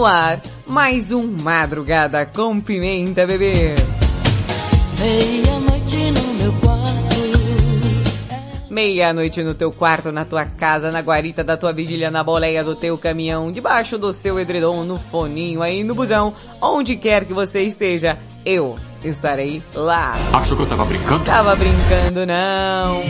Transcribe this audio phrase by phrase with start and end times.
[0.00, 3.74] no ar mais um Madrugada com Pimenta, bebê.
[4.98, 7.16] Meia-noite no meu quarto.
[8.70, 12.74] Meia-noite no teu quarto, na tua casa, na guarita da tua vigília, na boleia do
[12.74, 17.60] teu caminhão, debaixo do seu edredom, no foninho, aí no busão, onde quer que você
[17.60, 20.14] esteja, eu estarei lá.
[20.32, 21.24] Achou que eu tava brincando?
[21.24, 23.02] Tava brincando, não.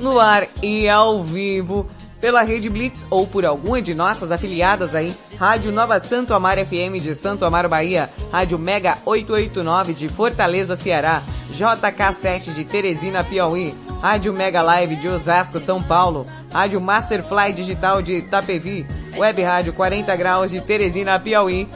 [0.00, 1.86] No ar e ao vivo,
[2.20, 7.00] pela Rede Blitz ou por alguma de nossas afiliadas aí, Rádio Nova Santo Amaro FM
[7.00, 11.22] de Santo Amaro, Bahia, Rádio Mega 889 de Fortaleza, Ceará,
[11.54, 18.14] JK7 de Teresina, Piauí, Rádio Mega Live de Osasco, São Paulo, Rádio Masterfly Digital de
[18.14, 21.68] Itapevi, Web Rádio 40 Graus de Teresina, Piauí,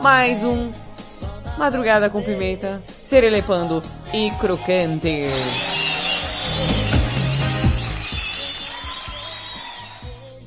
[0.00, 0.70] mais um
[1.56, 3.82] Madrugada com Pimenta, serelepando
[4.14, 5.26] e crocante.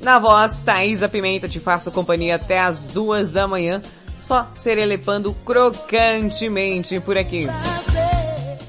[0.02, 3.82] Na voz, Thaisa Pimenta, te faço companhia até as duas da manhã,
[4.20, 7.48] só serelepando crocantemente por aqui.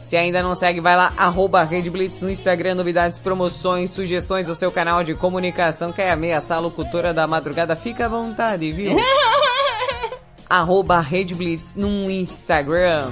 [0.04, 4.54] Se ainda não segue, vai lá, arroba Rede Blitz no Instagram, novidades, promoções, sugestões do
[4.54, 8.94] seu canal de comunicação, quer ameaçar a locutora da madrugada, fica à vontade, viu?
[10.50, 13.10] arroba Rede Blitz no Instagram.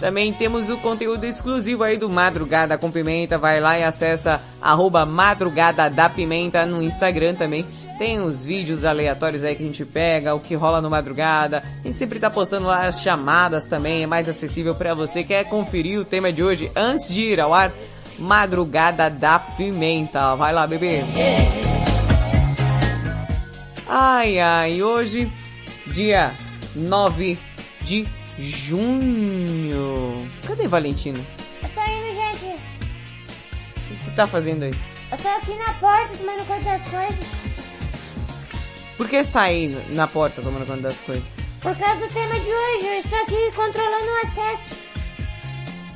[0.00, 3.38] Também temos o conteúdo exclusivo aí do Madrugada com Pimenta.
[3.38, 7.64] Vai lá e acessa arroba Madrugada da Pimenta no Instagram também.
[7.98, 11.62] Tem os vídeos aleatórios aí que a gente pega, o que rola no Madrugada.
[11.84, 15.22] Gente sempre tá postando lá as chamadas também, é mais acessível para você.
[15.22, 17.72] Quer conferir o tema de hoje antes de ir ao ar?
[18.18, 20.34] Madrugada da Pimenta.
[20.34, 21.02] Vai lá, bebê.
[23.86, 25.30] Ai, ai, hoje,
[25.86, 26.34] dia
[26.74, 27.38] 9
[27.82, 28.06] de
[28.38, 30.30] junho.
[30.46, 31.18] Cadê Valentina?
[31.62, 32.44] Eu tô indo, gente.
[32.46, 34.74] O que você tá fazendo aí?
[35.12, 37.26] Eu tô aqui na porta tomando conta das coisas.
[38.96, 41.24] Por que você tá aí na porta tomando conta das coisas?
[41.60, 44.84] Por causa do tema de hoje, eu estou aqui controlando o acesso.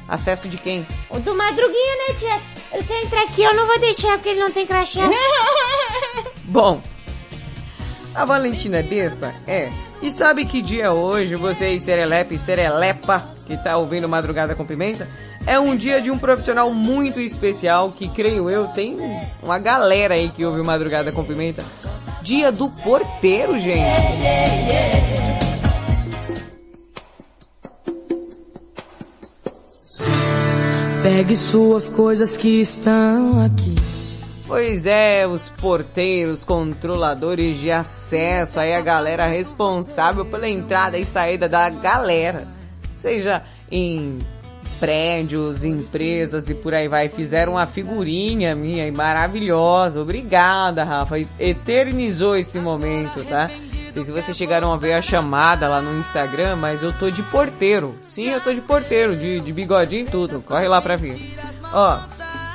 [0.08, 0.86] Acesso de quem?
[1.10, 2.40] O do Madruguinha, né, tia?
[2.72, 5.08] Ele quer entrar aqui, eu não vou deixar porque ele não tem crachá.
[6.44, 6.82] Bom,
[8.14, 9.34] a Valentina é besta?
[9.46, 9.70] É.
[10.00, 14.64] E sabe que dia é hoje, vocês serelepe e serelepa que tá ouvindo Madrugada com
[14.64, 15.08] Pimenta?
[15.44, 18.96] É um dia de um profissional muito especial que, creio eu, tem
[19.42, 21.64] uma galera aí que ouve Madrugada com Pimenta.
[22.22, 23.82] Dia do porteiro, gente.
[31.02, 33.87] Pegue suas coisas que estão aqui.
[34.48, 41.46] Pois é, os porteiros, controladores de acesso, aí a galera responsável pela entrada e saída
[41.46, 42.48] da galera.
[42.96, 44.18] Seja em
[44.80, 47.10] prédios, empresas e por aí vai.
[47.10, 50.00] Fizeram uma figurinha minha e maravilhosa.
[50.00, 51.16] Obrigada, Rafa.
[51.38, 53.48] Eternizou esse momento, tá?
[53.48, 57.10] Não sei se vocês chegaram a ver a chamada lá no Instagram, mas eu tô
[57.10, 57.96] de porteiro.
[58.00, 60.40] Sim, eu tô de porteiro, de, de bigodinho e tudo.
[60.40, 61.36] Corre lá pra ver.
[61.70, 62.00] Ó,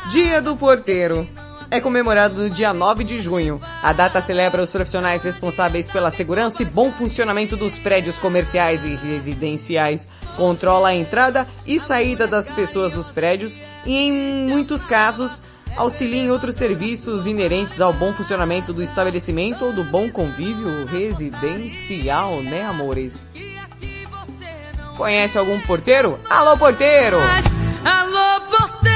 [0.10, 1.28] Dia do Porteiro
[1.74, 3.60] é comemorado no dia 9 de junho.
[3.82, 8.94] A data celebra os profissionais responsáveis pela segurança e bom funcionamento dos prédios comerciais e
[8.94, 14.12] residenciais, controla a entrada e saída das pessoas dos prédios e, em
[14.48, 15.42] muitos casos,
[15.76, 22.44] auxilia em outros serviços inerentes ao bom funcionamento do estabelecimento ou do bom convívio residencial,
[22.44, 23.26] né, amores?
[24.96, 26.20] Conhece algum porteiro?
[26.30, 27.18] Alô, porteiro!
[27.84, 28.93] Alô, porteiro,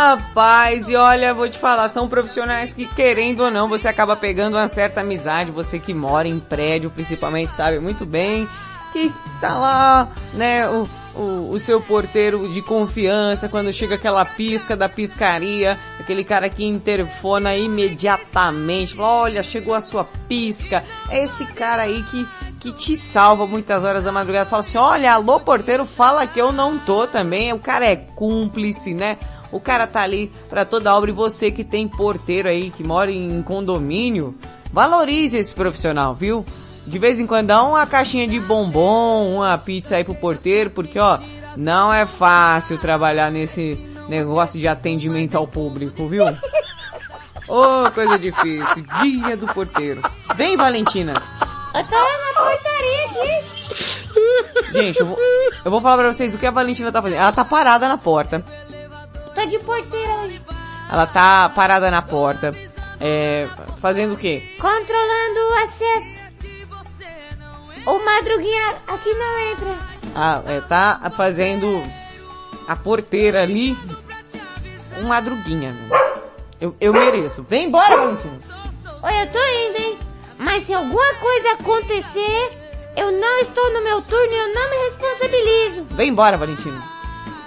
[0.00, 4.56] Rapaz, e olha, vou te falar, são profissionais que querendo ou não, você acaba pegando
[4.56, 8.48] uma certa amizade, você que mora em prédio principalmente sabe muito bem
[8.94, 9.12] que
[9.42, 14.88] tá lá, né, o, o, o seu porteiro de confiança, quando chega aquela pisca da
[14.88, 20.82] piscaria, aquele cara que interfona imediatamente, fala, olha, chegou a sua pisca.
[21.08, 22.26] É esse cara aí que,
[22.60, 24.48] que te salva muitas horas da madrugada.
[24.48, 27.52] Fala assim, olha, alô porteiro, fala que eu não tô também.
[27.54, 29.16] O cara é cúmplice, né?
[29.50, 33.10] O cara tá ali para toda obra e você que tem porteiro aí, que mora
[33.10, 34.36] em condomínio,
[34.70, 36.44] valorize esse profissional, viu?
[36.86, 40.98] De vez em quando dá uma caixinha de bombom, uma pizza aí pro porteiro, porque
[40.98, 41.18] ó,
[41.56, 43.78] não é fácil trabalhar nesse
[44.08, 46.24] negócio de atendimento ao público, viu?
[47.48, 48.84] Ô, oh, coisa difícil.
[49.02, 50.00] Dia do porteiro.
[50.36, 51.14] Vem, Valentina.
[51.74, 54.72] Eu tô na portaria aqui.
[54.72, 55.18] Gente, eu vou,
[55.64, 57.20] eu vou falar pra vocês o que a Valentina tá fazendo.
[57.20, 58.44] Ela tá parada na porta.
[59.34, 60.42] Tô de porteira hoje.
[60.90, 62.54] Ela tá parada na porta.
[63.00, 64.56] É, fazendo o quê?
[64.60, 66.20] Controlando o acesso.
[67.86, 69.74] O Madruguinha aqui não entra.
[70.14, 71.82] Ah, é, tá fazendo
[72.68, 73.78] a porteira ali.
[74.98, 75.74] Um Madruguinha.
[76.60, 77.46] Eu, eu mereço.
[77.48, 78.38] Vem embora, Valentina.
[79.02, 79.98] Oi, eu tô indo, hein?
[80.40, 82.58] Mas se alguma coisa acontecer,
[82.96, 85.84] eu não estou no meu turno e eu não me responsabilizo.
[85.90, 86.82] Vem embora, Valentina.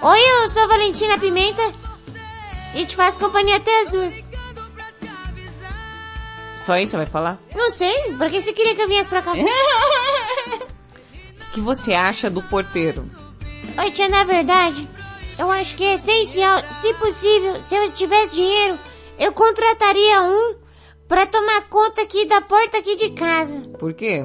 [0.00, 1.74] Oi, eu sou a Valentina Pimenta
[2.72, 4.30] e te faço companhia até as duas.
[6.62, 7.38] Só isso você vai falar?
[7.52, 9.32] Não sei, por que você queria que eu viesse pra cá?
[11.34, 13.08] O que, que você acha do porteiro?
[13.78, 14.88] Oi, tia, na verdade,
[15.38, 18.76] eu acho que é essencial, se possível, se eu tivesse dinheiro,
[19.18, 20.63] eu contrataria um
[21.08, 23.60] pra tomar conta aqui da porta aqui de casa.
[23.78, 24.24] Por quê?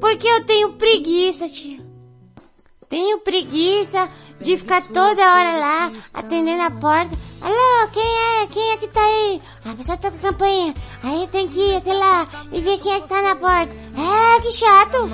[0.00, 1.80] Porque eu tenho preguiça, tia.
[2.88, 4.08] Tenho preguiça
[4.40, 7.16] de ficar toda hora lá, atendendo a porta.
[7.40, 8.46] Alô, quem é?
[8.48, 9.40] Quem é que tá aí?
[9.64, 10.74] A pessoa toca a campainha.
[11.02, 13.72] Aí tem que ir até lá e ver quem é que tá na porta.
[13.72, 15.08] É, que chato.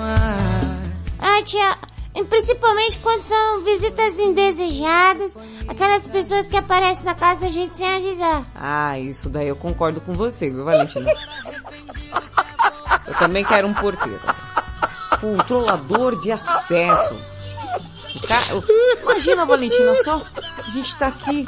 [1.19, 1.77] Ah, tia,
[2.25, 5.35] principalmente quando são visitas indesejadas,
[5.67, 8.45] aquelas pessoas que aparecem na casa da gente sem avisar.
[8.55, 11.11] Ah, isso daí eu concordo com você, viu, Valentina?
[13.05, 14.21] Eu também quero um porteiro.
[15.21, 17.15] Controlador de acesso.
[19.03, 20.25] Imagina, Valentina, só
[20.65, 21.45] a gente tá aqui,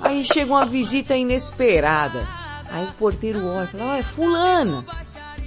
[0.00, 2.26] aí chega uma visita inesperada.
[2.70, 4.84] Aí o porteiro olha e fala, ó, é fulana.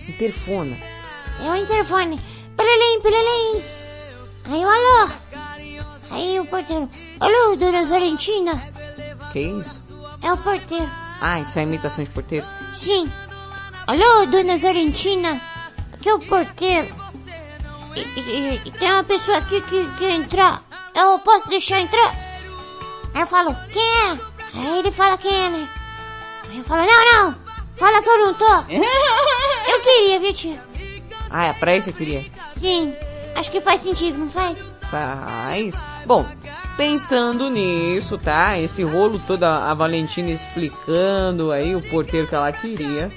[0.08, 0.78] Interfona.
[1.42, 2.20] É o interfone.
[2.56, 3.75] Peralim, peralim.
[4.50, 5.12] Aí o alô.
[6.12, 6.90] Aí o porteiro.
[7.20, 8.52] Alô, dona Valentina.
[9.32, 9.82] Que isso?
[10.22, 10.90] É o porteiro.
[11.22, 12.46] Ah, isso é imitação de porteiro?
[12.72, 13.12] Sim.
[13.88, 15.42] Alô, dona Valentina.
[15.94, 16.94] Aqui é o porteiro.
[17.96, 20.62] E, e- e tem uma pessoa aqui que quer entrar.
[20.94, 22.14] Eu posso deixar entrar?
[23.14, 24.20] Aí eu falo, quem é?
[24.58, 25.70] Aí ele fala quem é, né?
[26.50, 27.36] Aí eu falo, não, não.
[27.76, 28.46] Fala que eu não tô.
[29.68, 30.64] Eu queria, viu, tia?
[31.30, 32.32] Ah, é pra isso que eu queria.
[32.50, 32.96] Sim.
[33.36, 34.58] Acho que faz sentido, não faz?
[34.90, 35.80] Faz.
[36.06, 36.26] Bom,
[36.78, 38.58] pensando nisso, tá?
[38.58, 43.12] Esse rolo todo, a a Valentina explicando aí o porteiro que ela queria.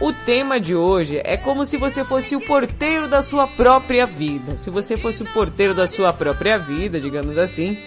[0.00, 4.56] O tema de hoje é como se você fosse o porteiro da sua própria vida.
[4.56, 7.78] Se você fosse o porteiro da sua própria vida, digamos assim,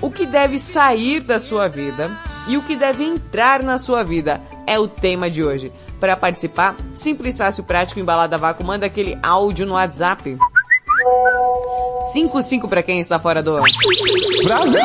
[0.00, 2.16] o que deve sair da sua vida
[2.48, 5.72] e o que deve entrar na sua vida é o tema de hoje.
[6.00, 10.36] Para participar, simples, fácil, prático, embalada a vácuo, manda aquele áudio no WhatsApp.
[12.12, 13.58] 55 para quem está fora do
[14.44, 14.80] Brasil!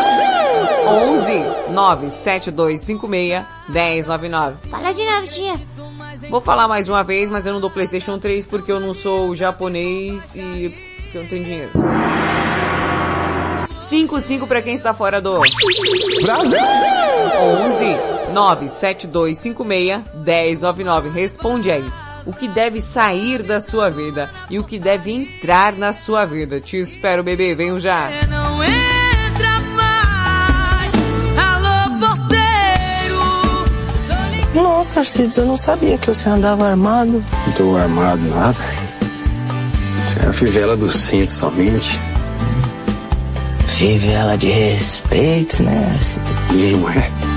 [0.87, 4.69] 11 97256 1099.
[4.69, 5.59] Fala de novo, tia.
[6.29, 9.35] Vou falar mais uma vez, mas eu não dou PlayStation 3 porque eu não sou
[9.35, 11.71] japonês e porque eu não tenho dinheiro.
[13.77, 15.39] 55 para quem está fora do
[16.21, 16.59] Brasil!
[17.67, 17.85] 11
[18.33, 21.09] 97256 1099.
[21.09, 21.85] Responde aí.
[22.27, 26.59] O que deve sair da sua vida e o que deve entrar na sua vida.
[26.59, 27.55] Te espero, bebê.
[27.55, 28.09] Venho já.
[28.27, 30.91] Não entra mais.
[31.37, 32.43] Alô, porteiro.
[34.53, 37.23] Nossa, Arcides, eu não sabia que você andava armado.
[37.45, 38.57] Não tô armado nada.
[40.03, 41.97] Isso é a fivela do cinto somente.
[43.77, 46.73] Vive ela de respeito, né, Arcides?
[46.73, 47.36] Não é?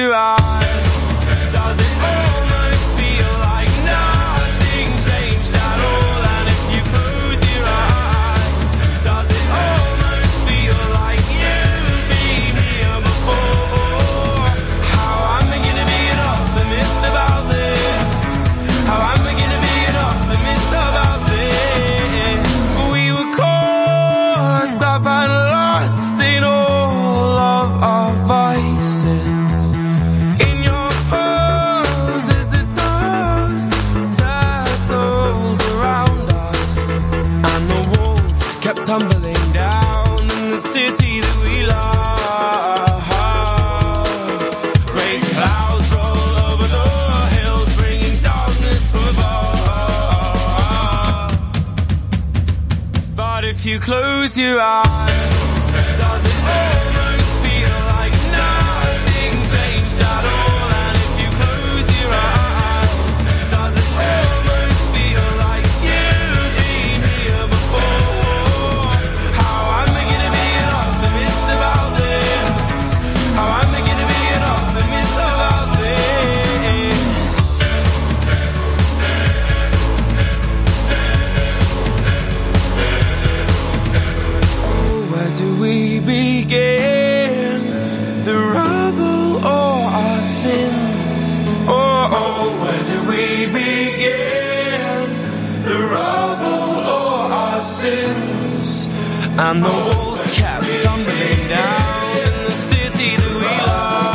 [0.00, 0.59] You are.
[38.90, 43.04] tumbling down in the city that we love.
[44.88, 46.88] Great clouds roll over the
[47.36, 50.10] hills, bringing darkness from above.
[53.14, 55.09] But if you close your eyes.
[99.42, 104.12] And the walls kept tumbling down in the city that we love.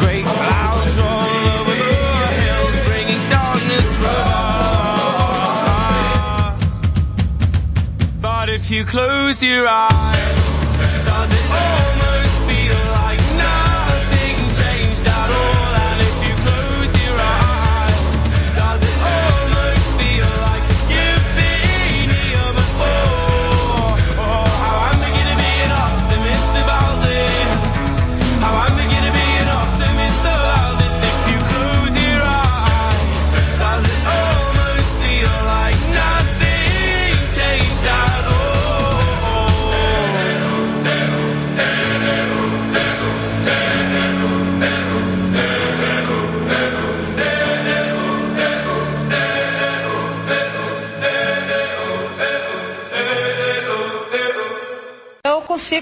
[0.00, 1.28] Great clouds all
[1.60, 1.94] over the
[2.40, 4.28] hills, bringing darkness from
[6.06, 6.58] us.
[8.22, 10.07] But if you close your eyes.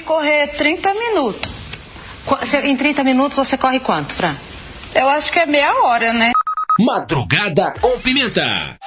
[0.06, 1.52] correr 30 minutos.
[2.62, 4.34] Em 30 minutos você corre quanto, Fran?
[4.94, 6.30] Eu acho que é meia hora, né?
[6.78, 8.78] Madrugada com pimenta.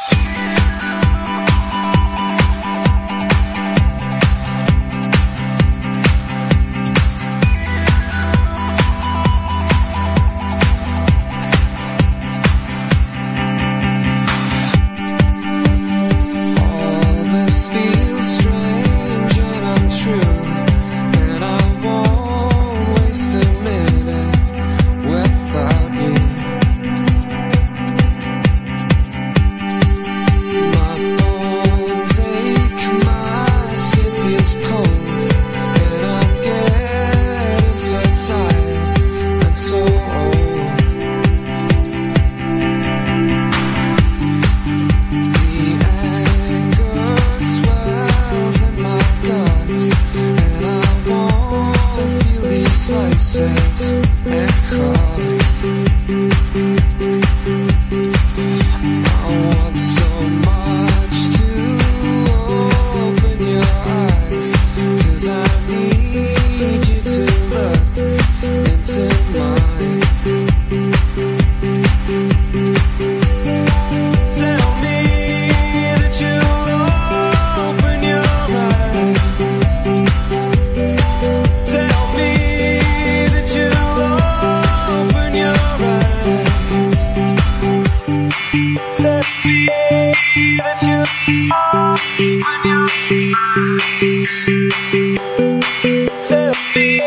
[96.30, 97.00] Tell me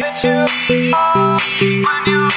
[0.00, 2.30] that you are when you're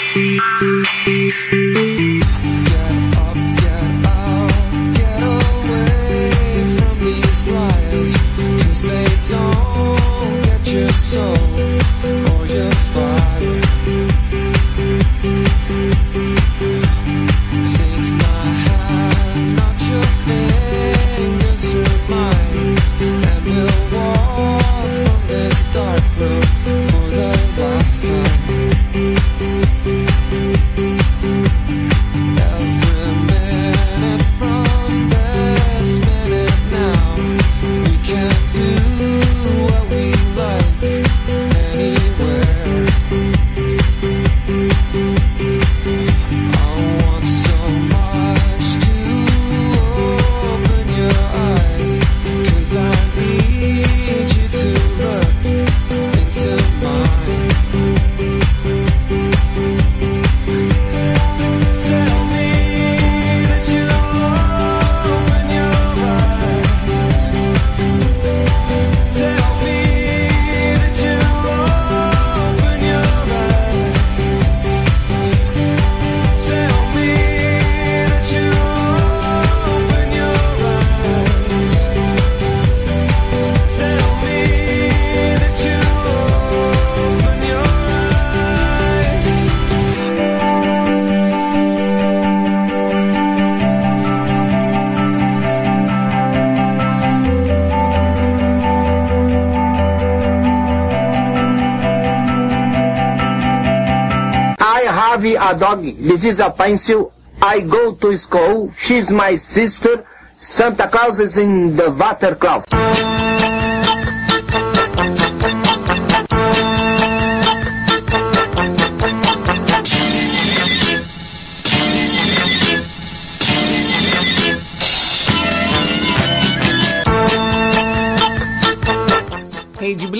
[105.54, 107.14] a is a pencil.
[107.42, 108.74] I go to school.
[108.80, 110.06] She's my sister.
[110.38, 112.83] Santa Claus is in the water closet.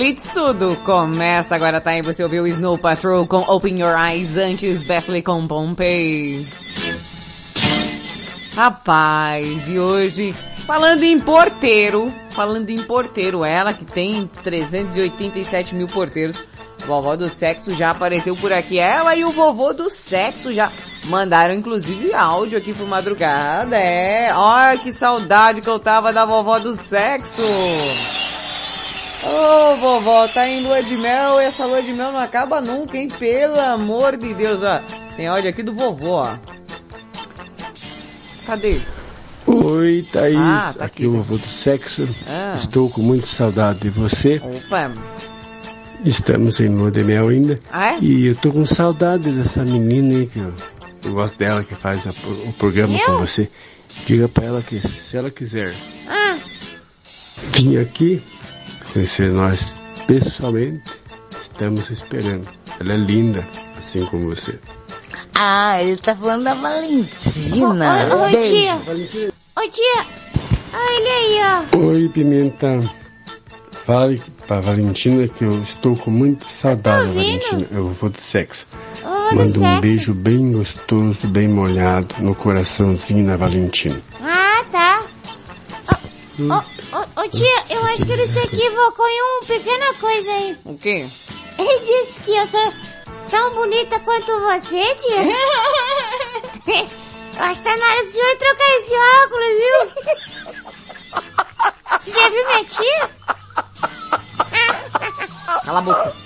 [0.04, 1.96] Blitz tudo começa agora, tá?
[1.96, 6.46] E você ouviu Snow Patrol com Open Your Eyes antes Besley com Pompei.
[8.54, 10.34] Rapaz, e hoje,
[10.66, 16.38] falando em porteiro, falando em porteiro, ela que tem 387 mil porteiros,
[16.84, 18.78] vovó do sexo já apareceu por aqui.
[18.78, 20.70] Ela e o vovô do sexo já
[21.06, 23.78] mandaram inclusive áudio aqui pro madrugada.
[23.78, 27.40] É, olha que saudade que eu tava da vovó do sexo.
[29.26, 32.96] Ô, vovó, tá em lua de mel e essa lua de mel não acaba nunca,
[32.96, 33.08] hein?
[33.08, 34.80] Pelo amor de Deus, ó.
[35.16, 36.36] Tem áudio aqui do vovô, ó.
[38.46, 38.80] Cadê?
[39.46, 40.36] Oi, Thaís.
[40.38, 42.08] Ah, tá aqui é o vovô do sexo.
[42.28, 42.56] Ah.
[42.58, 44.40] Estou com muita saudade de você.
[44.44, 44.90] Opa.
[46.04, 47.54] Estamos em lua de mel ainda.
[47.72, 47.98] Ah, é?
[48.00, 50.52] E eu tô com saudade dessa menina aí que eu,
[51.06, 52.10] eu gosto dela que faz a-
[52.48, 53.06] o programa Eu?
[53.06, 53.48] com você.
[54.06, 55.72] Diga pra ela que se ela quiser
[56.08, 56.36] Ah,
[57.52, 58.22] vir aqui
[58.94, 59.74] conhecer nós
[60.06, 60.82] pessoalmente,
[61.38, 62.48] estamos esperando.
[62.80, 64.58] Ela é linda, assim como você.
[65.34, 68.08] Ah, ele tá falando da Valentina.
[68.10, 68.48] Ô, ô, ô, Beijo.
[68.48, 68.74] tia.
[69.56, 70.06] Ô tia,
[70.72, 71.76] olha aí, ó.
[71.78, 72.80] Oi, Pimenta.
[73.72, 77.66] Fale pra Valentina que eu estou com muita saudade da Valentina.
[77.70, 78.66] Eu vou do sexo.
[79.02, 79.80] Do Manda um sexo.
[79.82, 84.00] beijo bem gostoso, bem molhado no coraçãozinho da Valentina.
[84.22, 84.33] Ah, tá.
[86.36, 86.56] Ô, ô,
[86.98, 90.58] ô, ô, tia, eu acho que ele se equivocou em uma pequena coisa aí.
[90.64, 91.06] O quê?
[91.56, 92.72] Ele disse que eu sou
[93.30, 95.22] tão bonita quanto você, tia.
[96.66, 99.78] eu acho que tá na hora do senhor trocar esse óculos, viu?
[102.00, 103.10] Você já viu minha tia?
[105.64, 106.16] Cala a boca.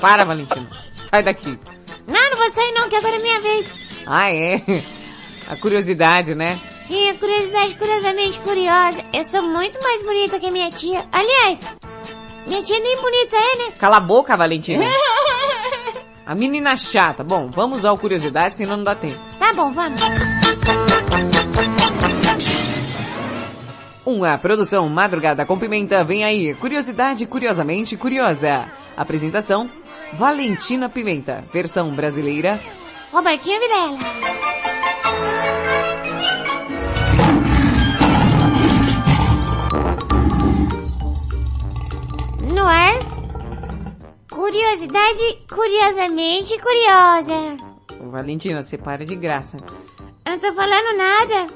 [0.00, 0.70] Para, Valentina.
[1.10, 1.58] Sai daqui.
[2.06, 3.87] Não, não vou sair não, que agora é minha vez.
[4.10, 4.62] Ah, é?
[5.50, 6.58] A curiosidade, né?
[6.80, 9.04] Sim, a curiosidade curiosamente curiosa.
[9.12, 11.06] Eu sou muito mais bonita que minha tia.
[11.12, 11.60] Aliás,
[12.46, 13.72] minha tia nem bonita é, né?
[13.78, 14.84] Cala a boca, Valentina.
[16.26, 17.24] A menina chata.
[17.24, 19.18] Bom, vamos ao curiosidade, senão não dá tempo.
[19.38, 19.98] Tá bom, vamos.
[24.04, 26.54] Uma produção Madrugada com Pimenta vem aí.
[26.54, 28.70] Curiosidade curiosamente curiosa.
[28.94, 29.70] Apresentação
[30.12, 31.42] Valentina Pimenta.
[31.50, 32.60] Versão brasileira.
[33.12, 33.98] Robertinho Vilela.
[42.52, 42.94] No ar.
[44.30, 47.56] Curiosidade curiosamente curiosa.
[48.10, 49.56] Valentina, você para de graça.
[50.24, 51.52] Eu não tô falando nada.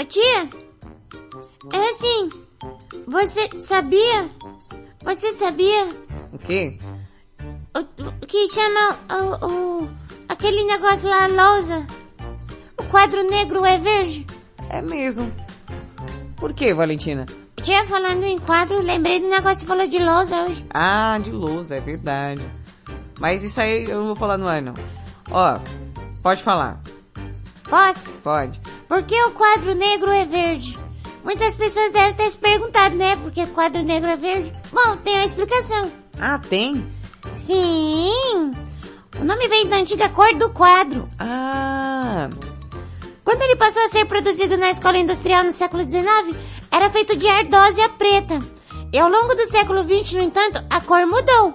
[0.00, 0.48] Ô tia,
[1.72, 2.28] é assim,
[3.06, 4.28] você sabia?
[5.04, 5.88] Você sabia
[6.32, 6.78] O quê?
[7.76, 7.80] o,
[8.22, 9.88] o que chama o, o-
[10.28, 11.86] aquele negócio lá, lousa?
[12.78, 14.26] O quadro negro é verde?
[14.68, 15.32] É mesmo.
[16.36, 17.26] Por que, Valentina?
[17.62, 20.64] Tia, falando em quadro, lembrei do negócio que falou de lousa hoje.
[20.74, 22.42] Ah, de lousa, é verdade.
[23.20, 24.74] Mas isso aí eu não vou falar no ar, não.
[25.30, 25.58] Ó,
[26.22, 26.80] pode falar.
[27.68, 28.08] Posso?
[28.24, 28.60] Pode.
[28.88, 30.78] Por que o quadro negro é verde?
[31.24, 33.14] Muitas pessoas devem ter se perguntado, né?
[33.16, 34.52] Porque quadro negro é verde.
[34.72, 35.92] Bom, tem a explicação.
[36.20, 36.84] Ah, tem?
[37.34, 38.50] Sim.
[39.20, 41.08] O nome vem da antiga cor do quadro.
[41.18, 42.28] Ah.
[43.24, 46.36] Quando ele passou a ser produzido na escola industrial no século XIX,
[46.70, 48.40] era feito de ardósia preta.
[48.92, 51.54] E ao longo do século XX, no entanto, a cor mudou.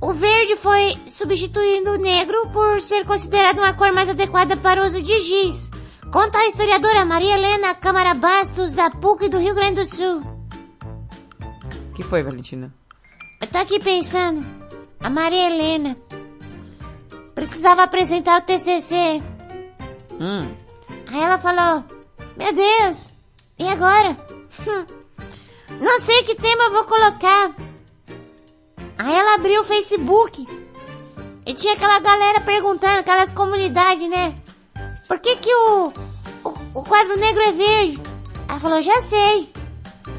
[0.00, 4.86] O verde foi substituindo o negro por ser considerado uma cor mais adequada para o
[4.86, 5.70] uso de giz.
[6.12, 10.22] Conta a historiadora Maria Helena Câmara Bastos, da PUC do Rio Grande do Sul.
[11.90, 12.72] O que foi, Valentina?
[13.40, 14.46] Eu tô aqui pensando,
[15.00, 15.96] a Maria Helena
[17.36, 19.22] precisava apresentar o TCC.
[20.18, 20.52] Hum.
[21.12, 21.84] Aí ela falou,
[22.36, 23.10] meu Deus,
[23.58, 24.16] e agora?
[24.66, 24.86] Hum,
[25.80, 27.54] Não sei que tema eu vou colocar.
[28.98, 30.48] Aí ela abriu o Facebook.
[31.44, 34.34] E tinha aquela galera perguntando, aquelas comunidades, né?
[35.06, 35.92] Por que que o,
[36.42, 38.00] o, o quadro negro é verde?
[38.48, 39.52] Ela falou, já sei.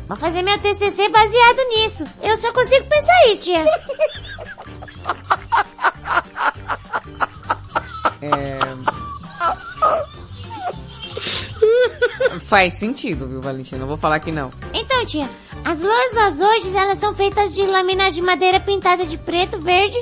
[0.08, 2.04] Vou fazer meu TCC baseado nisso.
[2.22, 3.66] Eu só consigo pensar isso, tia.
[8.22, 8.58] É...
[12.42, 13.80] Faz sentido, viu, Valentina?
[13.80, 14.52] Não vou falar que não.
[14.74, 15.30] Então, tia,
[15.66, 20.00] as lousas hoje, elas são feitas de lâminas de madeira pintada de preto, verde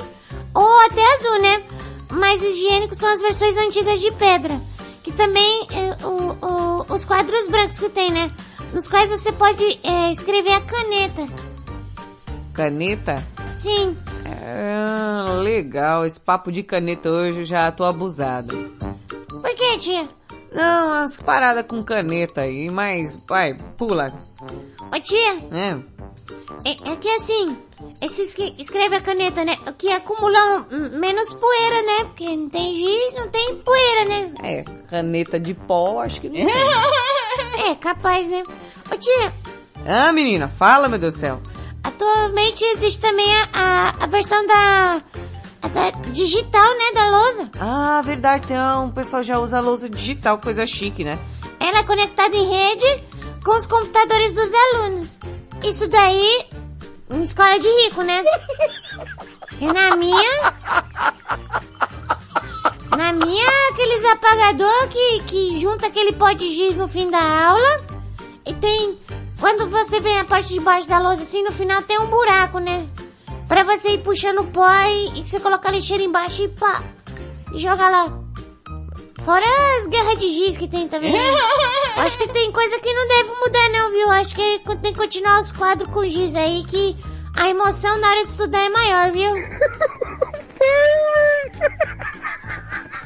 [0.54, 1.62] ou até azul, né?
[2.10, 4.60] Mais higiênicos são as versões antigas de pedra.
[5.02, 8.30] Que também, é, o- o- os quadros brancos que tem, né?
[8.72, 11.28] Nos quais você pode é, escrever a caneta.
[12.52, 13.22] Caneta?
[13.54, 13.96] Sim.
[14.24, 14.74] É,
[15.34, 16.04] legal.
[16.06, 18.54] Esse papo de caneta hoje eu já tô abusado.
[19.28, 20.08] Por que, tia?
[20.52, 24.12] Não, as paradas com caneta aí, mas vai, pula.
[24.94, 25.76] Ô, tia, É.
[26.64, 27.56] é, é que assim,
[28.00, 29.56] esses que escreve a caneta, né?
[29.76, 32.04] Que acumulam hum, menos poeira, né?
[32.04, 34.32] Porque não tem giz, não tem poeira, né?
[34.42, 37.70] É, caneta de pó, acho que não tem.
[37.70, 38.42] É, capaz, né?
[38.90, 39.32] Ô, tia,
[39.86, 41.40] Ah, menina, fala, meu Deus do céu.
[41.86, 45.00] Atualmente existe também a, a, a versão da,
[45.62, 47.50] a da digital, né, da lousa.
[47.60, 51.16] Ah, verdade, então o pessoal já usa lousa digital, coisa chique, né?
[51.60, 53.04] Ela é conectada em rede
[53.44, 55.18] com os computadores dos alunos.
[55.62, 56.46] Isso daí,
[57.10, 58.22] em escola de rico, né?
[59.58, 60.52] E na minha...
[62.94, 67.80] Na minha, aqueles apagador que, que junta aquele pó de giz no fim da aula.
[68.44, 68.98] E tem...
[69.38, 72.58] Quando você vem a parte de baixo da lousa, assim, no final tem um buraco,
[72.58, 72.88] né?
[73.46, 76.82] Pra você ir puxando o pó e, e você colocar a lixeira embaixo e pá...
[77.52, 78.12] E joga lá.
[79.24, 79.44] Fora
[79.78, 81.12] as guerras de giz que tem também.
[81.12, 81.34] né?
[81.96, 84.10] Acho que tem coisa que não deve mudar não, viu?
[84.10, 86.96] Acho que tem que continuar os quadros com giz aí que
[87.36, 89.32] a emoção na hora de estudar é maior, viu?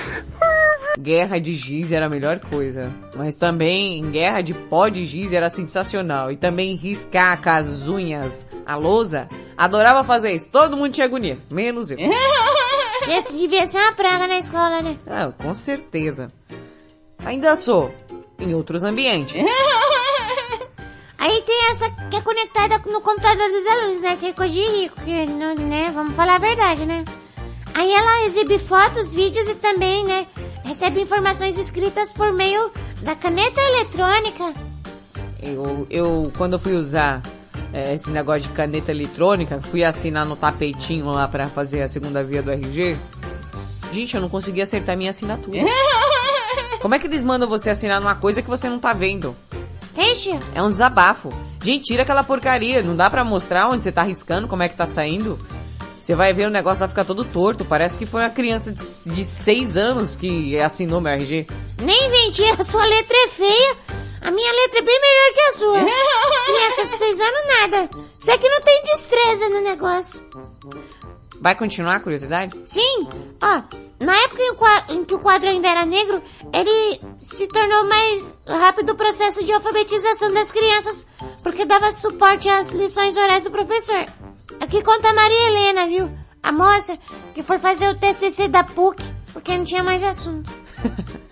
[0.98, 2.92] Guerra de giz era a melhor coisa.
[3.14, 6.32] Mas também guerra de pó de giz era sensacional.
[6.32, 9.28] E também riscar com as unhas a lousa.
[9.56, 10.48] Adorava fazer isso.
[10.50, 11.36] Todo mundo tinha agonia.
[11.50, 11.98] Menos eu.
[13.08, 14.98] Esse devia ser uma praga na escola, né?
[15.06, 16.28] Ah, com certeza.
[17.18, 17.92] Ainda sou.
[18.38, 19.34] Em outros ambientes.
[21.18, 24.16] Aí tem essa que é conectada no computador dos alunos, né?
[24.16, 25.90] Que é coisa de rico, que não, né?
[25.92, 27.04] Vamos falar a verdade, né?
[27.76, 30.26] Aí ela exibe fotos, vídeos e também, né?
[30.64, 34.54] Recebe informações escritas por meio da caneta eletrônica.
[35.42, 37.20] Eu, eu quando eu fui usar
[37.74, 42.24] é, esse negócio de caneta eletrônica, fui assinar no tapetinho lá pra fazer a segunda
[42.24, 42.96] via do RG.
[43.92, 45.60] Gente, eu não consegui acertar minha assinatura.
[46.80, 49.36] Como é que eles mandam você assinar numa coisa que você não tá vendo?
[49.94, 51.28] Ixi, É um desabafo.
[51.62, 52.82] Gente, tira aquela porcaria.
[52.82, 55.38] Não dá pra mostrar onde você tá riscando, como é que tá saindo.
[56.06, 57.64] Você vai ver o negócio vai ficar todo torto.
[57.64, 61.48] Parece que foi uma criança de, de 6 anos que assinou meu RG.
[61.82, 63.76] nem invente, a sua letra é feia.
[64.20, 65.80] A minha letra é bem melhor que a sua.
[66.46, 67.90] Criança de seis anos, nada.
[68.16, 70.20] Você que não tem destreza no negócio.
[71.40, 72.58] Vai continuar a curiosidade?
[72.64, 73.08] Sim,
[73.42, 73.62] ó,
[74.04, 76.22] na época em, em que o quadro ainda era negro,
[76.52, 81.06] ele se tornou mais rápido o processo de alfabetização das crianças,
[81.42, 84.04] porque dava suporte às lições orais do professor.
[84.60, 86.10] Aqui conta a Maria Helena, viu?
[86.42, 86.98] A moça
[87.34, 90.50] que foi fazer o TCC da PUC, porque não tinha mais assunto.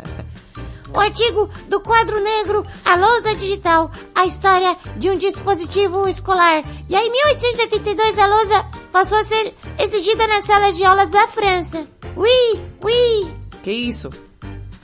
[0.94, 6.62] O artigo do quadro negro, a lousa digital, a história de um dispositivo escolar.
[6.88, 11.26] E aí, em 1882, a lousa passou a ser exigida nas salas de aulas da
[11.26, 11.84] França.
[12.16, 14.08] Oui, oui, Que isso?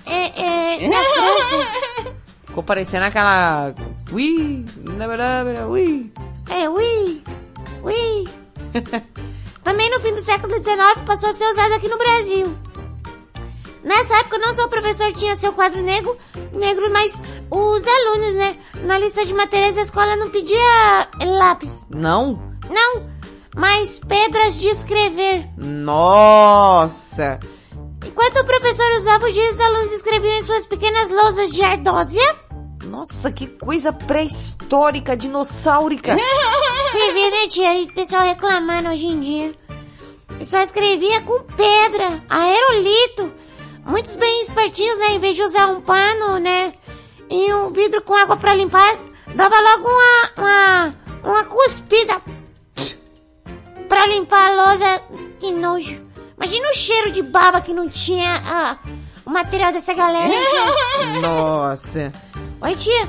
[0.04, 2.10] é, é, na França.
[2.46, 3.72] Ficou parecendo aquela...
[4.12, 4.64] Ui,
[4.96, 6.12] na verdade, ui.
[6.48, 7.22] É, oui,
[7.84, 8.28] oui.
[9.62, 12.52] Também no fim do século XIX passou a ser usado aqui no Brasil.
[13.82, 16.16] Nessa época não só o professor tinha seu quadro negro,
[16.52, 18.56] negro, mas os alunos, né?
[18.84, 21.84] Na lista de matérias a escola não pedia lápis.
[21.88, 22.38] Não?
[22.68, 23.10] Não,
[23.56, 25.48] mas pedras de escrever.
[25.56, 27.40] Nossa!
[28.06, 32.36] Enquanto o professor usava o giz, os alunos escreviam em suas pequenas lousas de ardósia.
[32.86, 36.16] Nossa, que coisa pré-histórica, dinossáurica.
[36.90, 37.82] Você vê, né, tia?
[37.82, 39.54] O pessoal reclamando hoje em dia.
[40.30, 43.32] O pessoal escrevia com pedra, aerolito.
[43.90, 45.14] Muitos bem espertinhos, né?
[45.14, 46.72] Em vez de usar um pano, né?
[47.28, 48.96] E um vidro com água pra limpar,
[49.34, 52.22] dava logo uma, uma, uma cuspida
[53.88, 55.02] pra limpar a lousa.
[55.40, 56.00] Que nojo.
[56.36, 58.78] Imagina o cheiro de baba que não tinha ah,
[59.26, 61.20] o material dessa galera, hein, tia?
[61.20, 62.12] Nossa.
[62.60, 63.08] Oi, tia.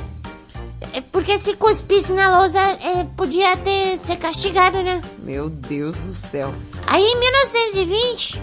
[0.94, 5.00] É porque se cuspisse na lousa, é, podia ter ser castigado, né?
[5.20, 6.52] Meu Deus do céu.
[6.88, 8.42] Aí, em 1920,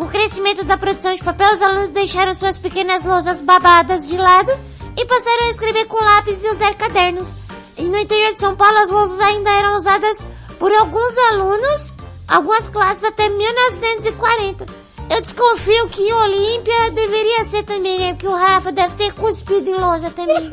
[0.00, 4.16] com o crescimento da produção de papel, os alunos deixaram suas pequenas lousas babadas de
[4.16, 4.50] lado
[4.96, 7.28] e passaram a escrever com lápis e usar cadernos.
[7.76, 10.26] E no interior de São Paulo, as lousas ainda eram usadas
[10.58, 14.64] por alguns alunos, algumas classes até 1940.
[15.10, 18.14] Eu desconfio que em Olímpia deveria ser também, né?
[18.14, 20.50] Porque o Rafa deve ter cuspido em lousa também.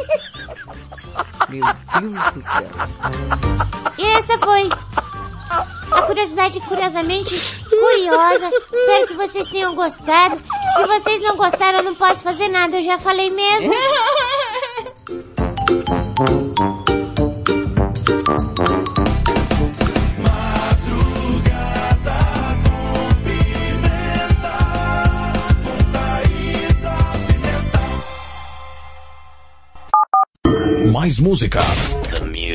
[1.48, 1.64] Meu
[2.02, 2.70] Deus do céu.
[3.98, 4.70] E essa foi
[5.50, 8.50] a curiosidade curiosamente curiosa.
[8.72, 10.42] Espero que vocês tenham gostado.
[10.76, 12.78] Se vocês não gostaram, eu não posso fazer nada.
[12.78, 13.74] Eu já falei mesmo.
[30.92, 31.62] Mais música.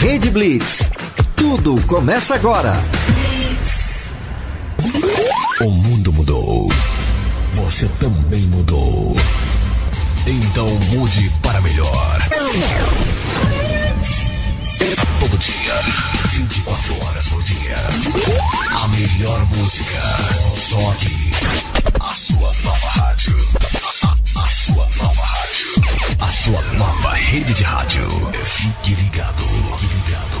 [0.00, 0.90] Rede Blitz.
[1.36, 2.72] Tudo começa agora.
[5.60, 6.68] O mundo mudou.
[7.56, 9.14] Você também mudou.
[10.26, 12.18] Então mude para melhor.
[15.20, 15.82] Todo dia,
[16.30, 17.76] 24 horas por dia.
[18.82, 20.00] A melhor música.
[20.56, 21.30] Só aqui.
[22.00, 23.36] A sua nova rádio.
[24.36, 26.16] A, sua nova rádio.
[26.20, 28.08] A sua nova rede de rádio.
[28.42, 29.44] Fique ligado.
[29.78, 30.40] Fique ligado.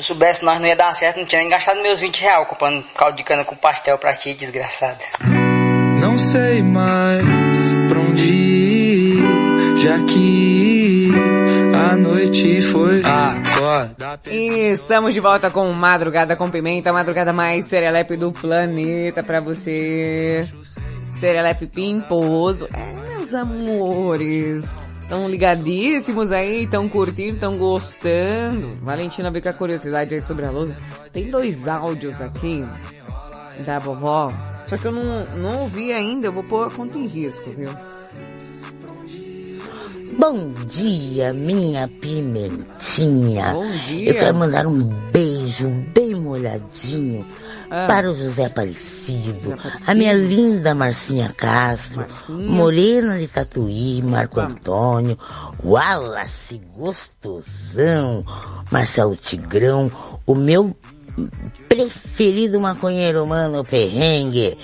[0.00, 2.82] eu soubesse nós não ia dar certo, não tinha nem gastado meus 20 reais comprando
[2.96, 4.98] caldo de cana com pastel pra ti, desgraçada.
[6.00, 11.10] Não sei mais pra onde ir, já que
[11.74, 13.94] a noite foi agora.
[14.26, 19.40] E estamos de volta com Madrugada com Pimenta, a madrugada mais serelepe do planeta pra
[19.40, 20.48] você.
[21.10, 22.66] Serelepe pimposo.
[22.72, 24.74] É, meus amores.
[25.10, 28.74] Tão ligadíssimos aí, tão curtindo, tão gostando.
[28.74, 30.76] Valentina veio com a curiosidade aí sobre a lousa.
[31.12, 32.64] Tem dois áudios aqui
[33.66, 34.32] da vovó.
[34.68, 37.70] Só que eu não, não ouvi ainda, eu vou pôr a conta em risco, viu?
[40.16, 43.52] Bom dia, minha pimentinha.
[43.52, 44.10] Bom dia.
[44.10, 47.26] Eu quero mandar um beijo bem molhadinho
[47.70, 47.86] Ah.
[47.86, 49.56] para o José Aparecido,
[49.86, 55.16] a minha linda Marcinha Castro, Morena de Tatuí, Marco Antônio,
[55.62, 58.24] Wallace Gostosão,
[58.72, 59.90] Marcelo Tigrão,
[60.26, 60.76] o meu
[61.68, 64.58] preferido maconheiro mano perrengue,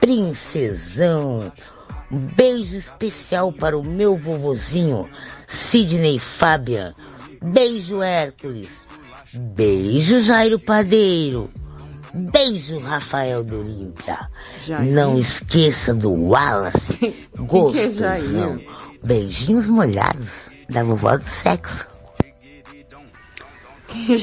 [0.00, 1.52] Princesão,
[2.10, 5.06] Um beijo especial para o meu vovozinho,
[5.46, 6.94] Sidney Fabian.
[7.42, 8.88] Beijo, Hércules.
[9.34, 11.50] Beijo, Jairo Padeiro.
[12.14, 13.44] Beijo, Rafael.
[14.66, 14.92] Jair?
[14.92, 16.96] Não esqueça do Wallace.
[17.36, 17.92] é Gostosão.
[17.92, 18.66] Jair?
[19.04, 21.86] Beijinhos molhados da vovó do sexo.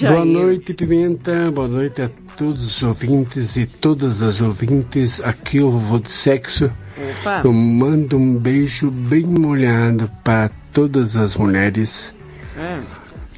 [0.02, 1.52] Boa noite, Pimenta.
[1.52, 5.20] Boa noite a todos os ouvintes e todas as ouvintes.
[5.22, 6.66] Aqui é o vovô do sexo.
[6.66, 7.42] Opa.
[7.44, 12.14] Eu mando um beijo bem molhado para todas as mulheres
[12.58, 12.80] É.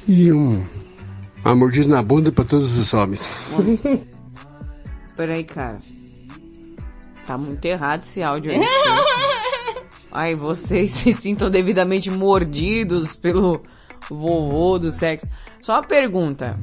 [0.06, 0.64] e um
[1.44, 3.26] uma mordida na bunda para todos os homens.
[5.18, 5.78] Peraí, cara.
[7.26, 8.60] Tá muito errado esse áudio aí.
[10.12, 13.62] Ai, vocês se sintam devidamente mordidos pelo
[14.08, 15.28] vovô do sexo.
[15.60, 16.56] Só uma pergunta.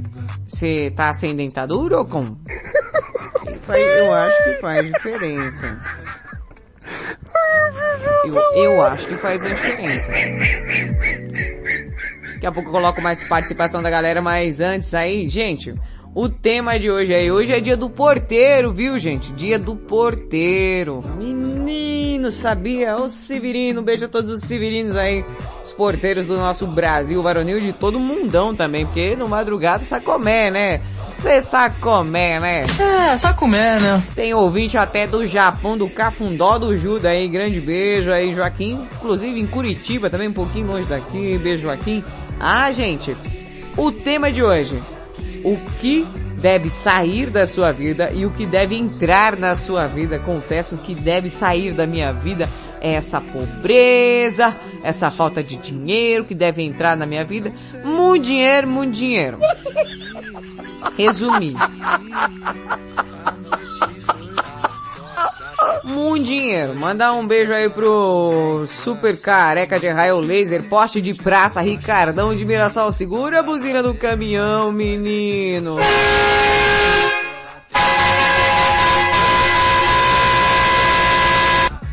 [0.48, 2.08] Você tá sem dentadura ou?
[3.64, 5.82] Faz- Eu acho que faz diferença.
[8.26, 10.12] Eu, eu acho que faz diferença.
[12.34, 15.76] Daqui a pouco eu coloco mais participação da galera, mas antes aí, gente,
[16.16, 19.34] o tema de hoje aí, hoje é dia do porteiro, viu gente?
[19.34, 21.04] Dia do porteiro.
[21.18, 22.96] Menino, sabia?
[22.96, 25.26] Ô Severino, beijo a todos os Severinos aí,
[25.62, 30.80] os porteiros do nosso Brasil varonil, de todo mundão também, porque no madrugada sacomé, né?
[31.18, 32.66] Você sacomé, né?
[32.80, 34.02] É, sacomé, né?
[34.16, 39.38] Tem ouvinte até do Japão, do Cafundó do Juda aí, grande beijo aí, Joaquim, inclusive
[39.38, 42.02] em Curitiba também, um pouquinho longe daqui, beijo Joaquim.
[42.40, 43.18] Ah, gente,
[43.76, 44.82] o tema de hoje,
[45.46, 46.06] o que
[46.42, 50.96] deve sair da sua vida e o que deve entrar na sua vida, confesso, que
[50.96, 52.50] deve sair da minha vida
[52.82, 57.54] é essa pobreza, essa falta de dinheiro que deve entrar na minha vida,
[57.84, 59.40] muito dinheiro, muito dinheiro.
[60.98, 61.56] Resumir.
[65.86, 66.74] Muito dinheiro.
[66.76, 72.44] Mandar um beijo aí pro super careca de raio laser, poste de praça, Ricardão de
[72.44, 72.92] Mirassol.
[72.92, 75.78] Segura a buzina do caminhão, menino.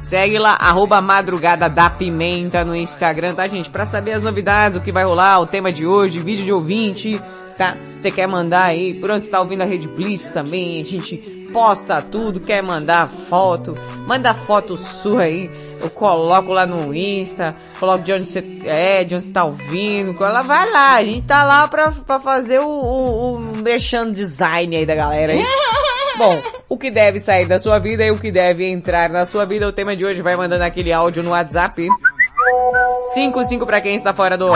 [0.01, 3.71] Segue lá, arroba madrugada da pimenta no Instagram, tá gente?
[3.71, 7.19] Pra saber as novidades, o que vai rolar, o tema de hoje, vídeo de ouvinte,
[7.57, 7.77] tá?
[7.85, 11.17] Você quer mandar aí, por onde você tá ouvindo a Rede Blitz também, a gente
[11.53, 18.03] posta tudo, quer mandar foto, manda foto sua aí, eu coloco lá no Insta, coloco
[18.03, 21.45] de onde você é, de onde você tá ouvindo, ela vai lá, a gente tá
[21.45, 25.45] lá pra, pra fazer o, o, o merchan design aí da galera aí.
[26.19, 29.47] Bom, o que deve sair da sua vida e o que deve entrar na sua
[29.47, 31.89] vida, o tema de hoje vai mandando aquele áudio no WhatsApp.
[33.15, 34.51] 55 pra quem está fora do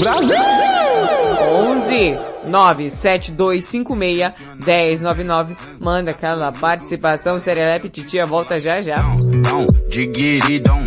[0.00, 0.36] Brasil!
[1.50, 5.56] 11 97256 1099.
[5.78, 8.96] Manda aquela participação, Serelepe Titia volta já já.
[8.96, 10.86] Dom, diggity dom,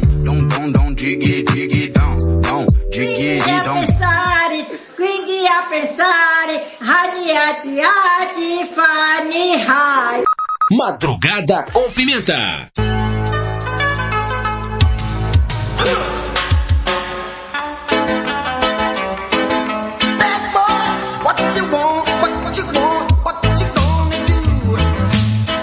[21.51, 24.39] what you gonna do?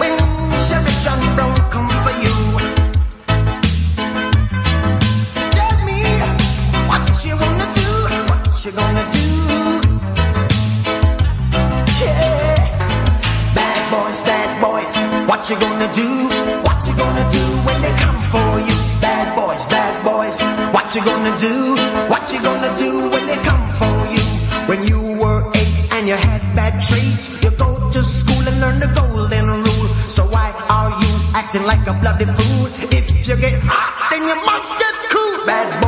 [0.00, 0.18] When
[0.66, 1.20] Shavish John
[1.72, 2.36] come for you?
[5.56, 5.98] Tell me
[6.88, 9.28] what you gonna do
[12.00, 12.54] Yeah,
[13.54, 14.92] bad boys, bad boys,
[15.26, 16.28] what you gonna do?
[16.68, 18.76] What you gonna do when they come for you?
[19.00, 20.38] Bad boys, bad boys,
[20.74, 21.76] what you gonna do?
[22.10, 24.20] What you gonna do when they come for you?
[24.68, 25.17] When you
[26.08, 29.88] you had bad traits, you go to school and learn the golden rule.
[30.08, 32.66] So why are you acting like a bloody fool?
[32.96, 35.44] If you get hot, then you must get cool.
[35.44, 35.87] Bad boys,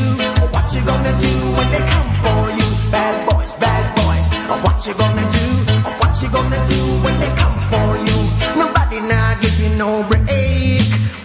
[9.81, 10.27] No break.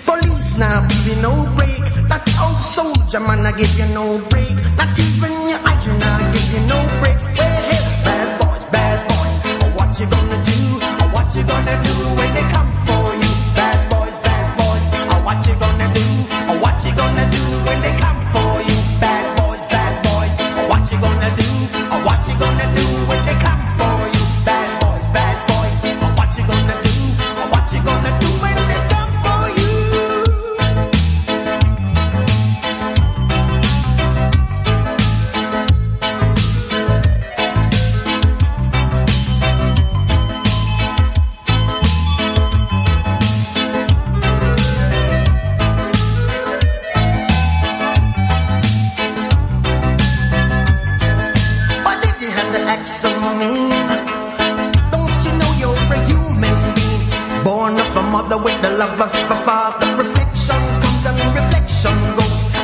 [0.09, 1.77] Police now give you no break.
[2.09, 4.55] That old soldier man I give you no break.
[4.81, 7.25] Not even your eyes now give you no breaks.
[7.37, 9.37] Well, hey, bad boys, bad boys,
[9.77, 10.59] what you gonna do?
[11.15, 12.76] What you gonna do when they come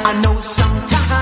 [0.04, 1.21] I know sometimes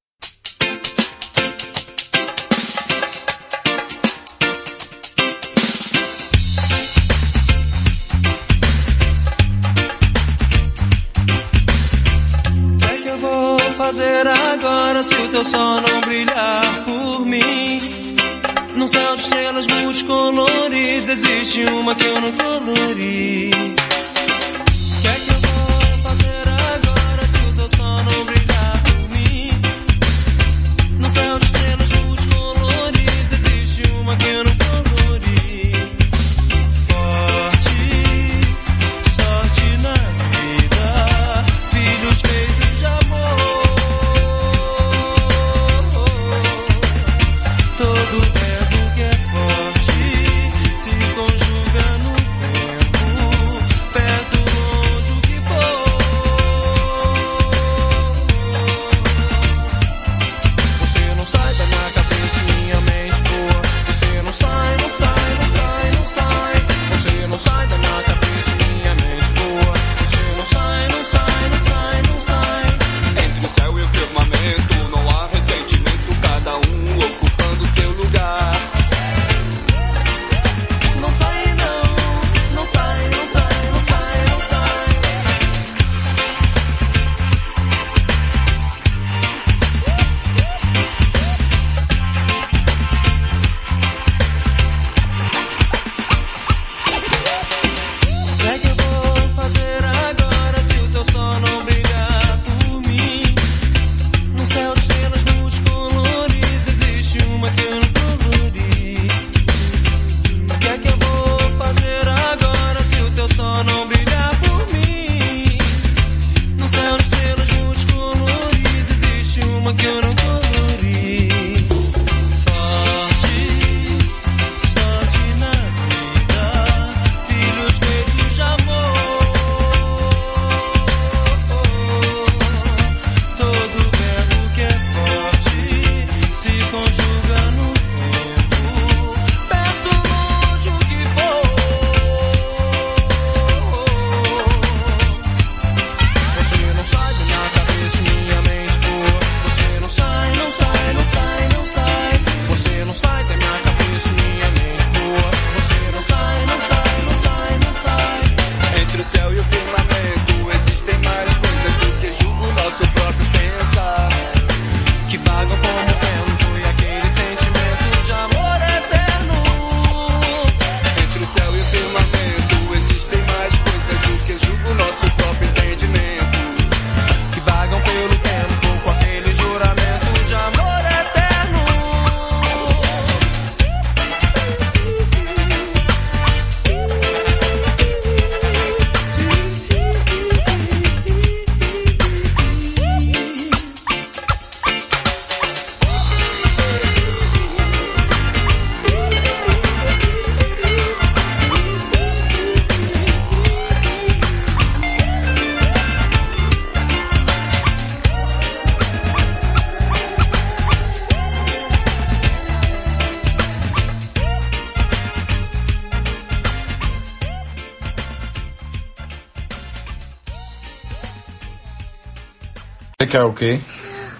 [223.11, 223.59] Quer o quê?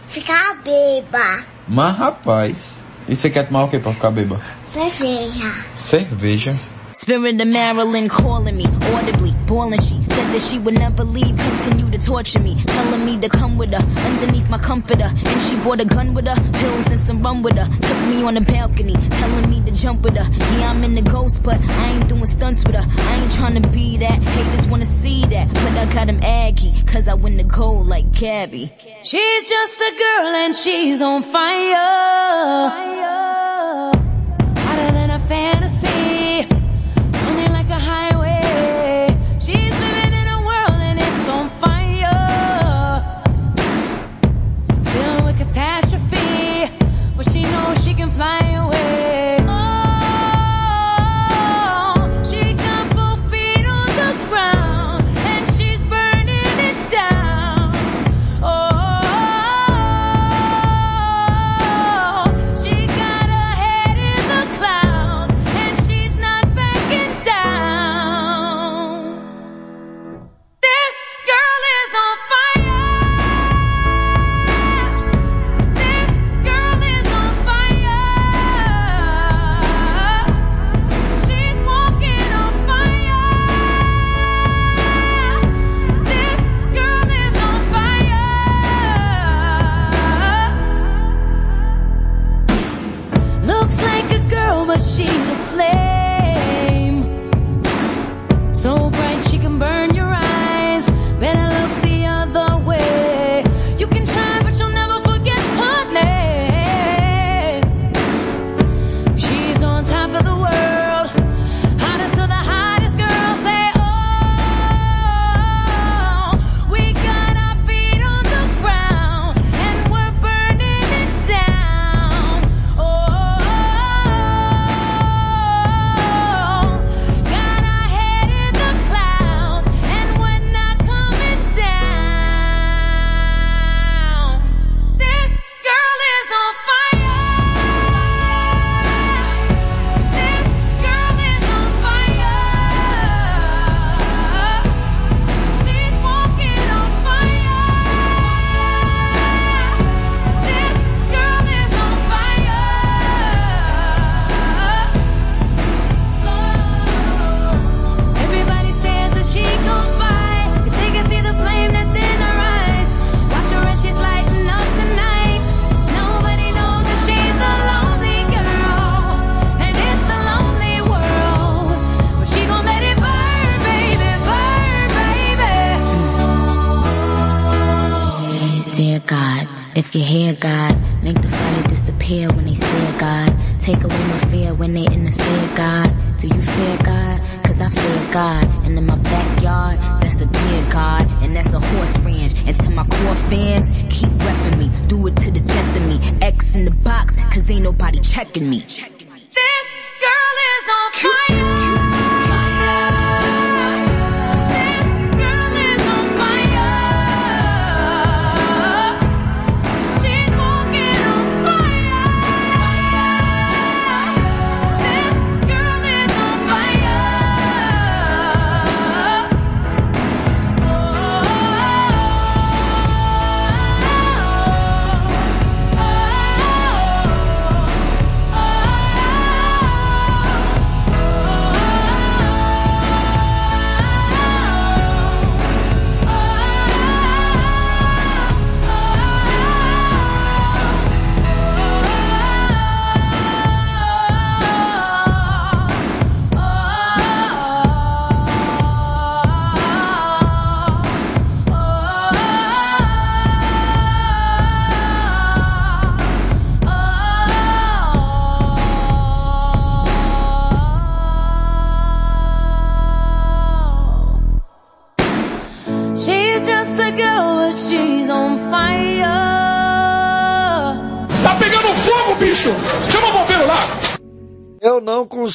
[0.10, 1.46] Ficar beba.
[1.66, 2.58] Mas rapaz,
[3.08, 4.38] e você quer tomar o quê pra ficar beba?
[4.74, 5.54] Cerveja.
[5.78, 6.54] Cerveja.
[6.92, 9.80] Spirit of Marilyn calling me audibly, boiling.
[9.80, 13.58] She said that she would never leave, continue to torture me, telling me to come
[13.58, 15.08] with her underneath my comforter.
[15.08, 17.70] And she brought a gun with her, pills and some rum with her.
[17.70, 20.30] Took me on the balcony, telling me jump with her.
[20.60, 22.86] Yeah, I'm in the ghost, but I ain't doing stunts with her.
[22.88, 24.20] I ain't trying to be that.
[24.22, 28.12] Haters wanna see that, but I got 'em aggy, cause I win the gold like
[28.12, 28.72] Gabby.
[29.04, 32.81] She's just a girl and she's on fire.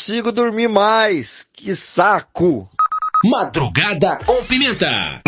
[0.06, 1.48] Consigo dormir mais.
[1.52, 2.70] Que saco!
[3.24, 5.20] Madrugada com pimenta.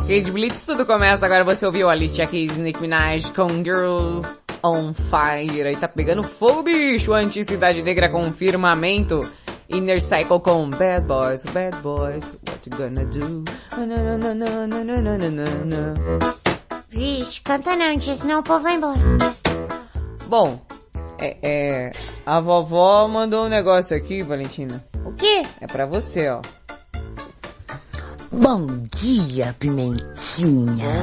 [0.00, 1.44] Kate Blitz, tudo começa agora.
[1.44, 4.22] Você ouviu a Alicia Keys, Nick Minaj com Girl
[4.64, 5.62] on Fire.
[5.62, 7.12] Aí tá pegando fogo, bicho.
[7.12, 9.20] Anti-Cidade Negra com Firmamento.
[9.68, 13.44] Inner Cycle com Bad Boys, Bad Boys, what you gonna do?
[13.70, 14.66] Na, na, na,
[16.92, 19.00] Vixe, canta não, tia, senão o povo vai embora.
[20.26, 20.60] Bom,
[21.18, 21.92] é, é,
[22.26, 24.84] a vovó mandou um negócio aqui, Valentina.
[25.06, 25.42] O quê?
[25.58, 26.42] É pra você, ó.
[28.30, 30.04] Bom dia, Pimentinha.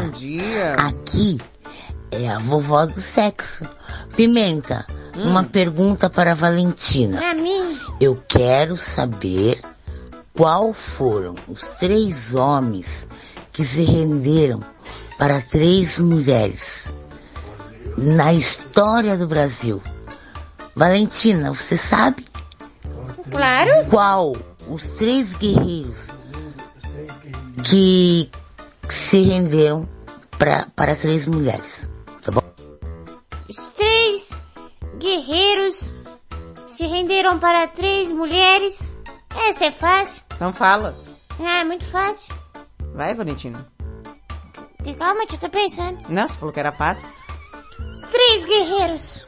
[0.04, 0.76] Bom dia.
[0.76, 1.40] Aqui
[2.12, 3.68] é a vovó do sexo.
[4.16, 4.86] Pimenta,
[5.16, 7.18] uma pergunta para a Valentina.
[7.18, 9.60] Pra mim, Eu quero saber
[10.36, 13.08] qual foram os três homens
[13.52, 14.64] que se renderam
[15.20, 16.88] para três mulheres
[17.98, 19.84] na história do Brasil.
[20.74, 22.26] Valentina, você sabe?
[23.30, 23.86] Claro.
[23.90, 24.36] Qual
[24.70, 26.08] os três guerreiros
[27.66, 28.32] que
[28.88, 29.88] se renderam
[30.38, 31.90] pra, para três mulheres?
[32.24, 32.42] Tá bom?
[33.50, 34.32] os três
[35.00, 36.06] guerreiros
[36.70, 38.96] se renderam para três mulheres.
[39.36, 40.24] Essa é fácil.
[40.34, 40.96] Então fala.
[41.40, 42.34] Ah, é muito fácil.
[42.94, 43.60] Vai, Valentina.
[44.96, 46.00] Calma, tia, tô pensando.
[46.10, 47.08] Não, você falou que era fácil.
[47.92, 49.28] Os três guerreiros.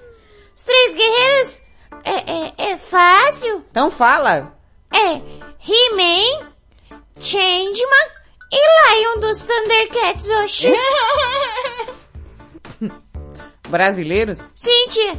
[0.56, 1.64] Os três guerreiros
[2.04, 3.66] é, é, é fácil.
[3.70, 4.54] Então fala.
[4.94, 5.14] É
[5.60, 6.52] He-Man,
[7.20, 8.10] Changeman
[8.52, 10.74] e Lion dos Thundercats, oxi.
[13.70, 14.44] Brasileiros?
[14.54, 15.14] Sim, tia.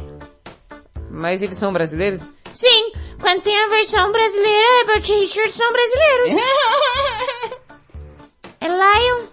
[1.09, 2.21] Mas eles são brasileiros?
[2.53, 6.33] Sim, quando tem a versão brasileira, Herbert e Richard são brasileiros.
[8.61, 9.25] é Lion,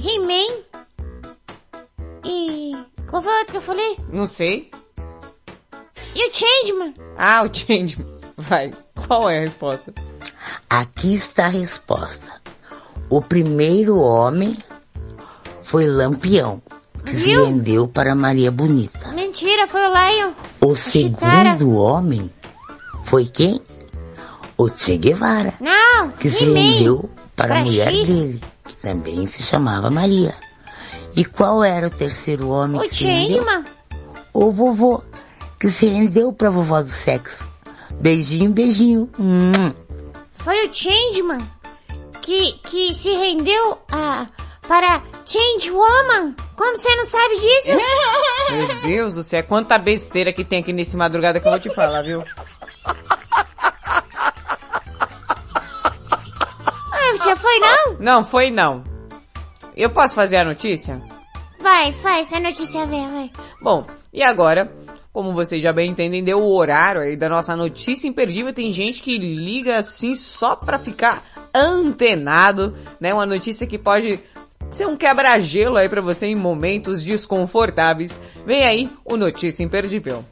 [0.00, 0.62] He-Man
[2.24, 2.72] e...
[3.08, 3.96] Qual foi o outro que eu falei?
[4.12, 4.70] Não sei.
[6.14, 6.94] E o Changeman.
[7.16, 8.06] Ah, o Changeman.
[8.36, 8.70] Vai.
[9.06, 9.92] Qual é a resposta?
[10.68, 12.40] Aqui está a resposta.
[13.10, 14.56] O primeiro homem
[15.62, 16.62] foi Lampião,
[17.04, 17.46] que se Viu?
[17.46, 19.08] rendeu para Maria Bonita.
[19.12, 20.32] Mentira, foi o Lion.
[20.60, 21.56] O Chitara.
[21.56, 22.30] segundo homem
[23.04, 23.60] foi quem?
[24.58, 27.08] O Che Guevara, Não, que se rendeu
[27.38, 30.34] para a mulher dele, que também se chamava Maria.
[31.16, 33.40] E qual era o terceiro homem O que.
[34.34, 35.02] O vovô,
[35.58, 37.48] que se rendeu para a vovó do sexo.
[38.00, 39.08] Beijinho, beijinho.
[39.18, 39.72] Hum.
[40.32, 41.48] Foi o Changeman
[42.20, 44.26] que, que se rendeu a,
[44.66, 46.34] para Change Woman.
[46.56, 47.70] Como você não sabe disso?
[48.50, 51.74] Meu Deus do céu, quanta besteira que tem aqui nesse madrugada que eu vou te
[51.74, 52.22] falar, viu?
[57.24, 57.96] Já foi não?
[57.98, 58.84] Não, foi não.
[59.76, 61.00] Eu posso fazer a notícia?
[61.60, 63.30] Vai, faz, a notícia vem, vai.
[63.60, 64.72] Bom, e agora,
[65.12, 68.52] como vocês já bem entendem, deu o horário aí da nossa notícia imperdível.
[68.52, 71.22] Tem gente que liga assim só pra ficar
[71.54, 73.12] antenado, né?
[73.12, 74.20] Uma notícia que pode
[74.70, 78.18] ser um quebra-gelo aí pra você em momentos desconfortáveis.
[78.46, 80.24] Vem aí o Notícia Imperdível.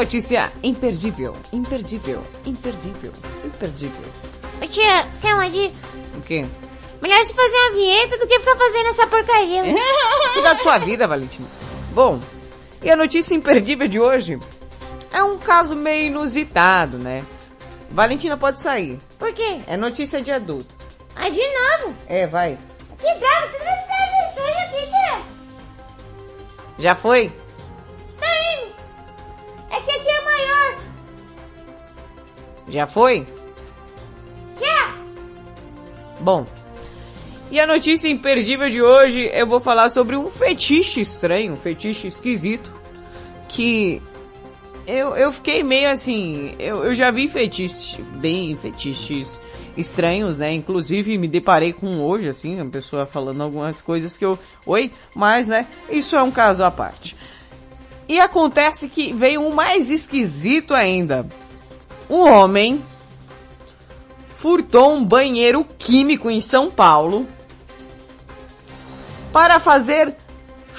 [0.00, 3.12] Notícia imperdível, imperdível, imperdível,
[3.44, 4.12] imperdível.
[4.62, 5.74] Ô tia, quer uma dica?
[6.16, 6.46] O quê?
[7.02, 9.62] Melhor se fazer uma vinheta do que ficar fazendo essa porcaria.
[10.32, 11.46] Cuidar da sua vida, Valentina.
[11.92, 12.18] Bom,
[12.82, 14.40] e a notícia imperdível de hoje
[15.12, 17.22] é um caso meio inusitado, né?
[17.90, 18.98] Valentina pode sair.
[19.18, 19.60] Por quê?
[19.66, 20.74] É notícia de adulto.
[21.14, 21.94] Ah, de novo?
[22.06, 22.56] É, vai.
[22.98, 25.18] Que droga, sabe isso aqui, tia.
[26.78, 27.30] Já foi?
[29.70, 30.76] É que aqui é maior.
[32.68, 33.26] Já foi?
[34.60, 34.94] Já.
[36.20, 36.46] Bom.
[37.50, 42.06] E a notícia imperdível de hoje, eu vou falar sobre um fetiche estranho, um fetiche
[42.06, 42.72] esquisito,
[43.48, 44.00] que
[44.86, 49.40] eu, eu fiquei meio assim, eu, eu já vi fetiches, bem fetiches
[49.76, 50.52] estranhos, né?
[50.52, 55.48] Inclusive me deparei com hoje, assim, uma pessoa falando algumas coisas que eu, oi, mas
[55.48, 57.16] né, isso é um caso à parte.
[58.10, 61.24] E acontece que veio um mais esquisito ainda.
[62.10, 62.84] Um homem
[64.34, 67.24] furtou um banheiro químico em São Paulo
[69.32, 70.16] para fazer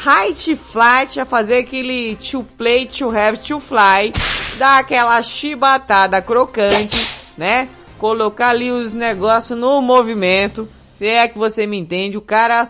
[0.05, 4.11] height flight, a fazer aquele to play, to have, to fly,
[4.57, 6.99] dar aquela chibatada crocante,
[7.37, 7.69] né?
[7.97, 10.67] Colocar ali os negócios no movimento.
[10.97, 12.69] Se é que você me entende, o cara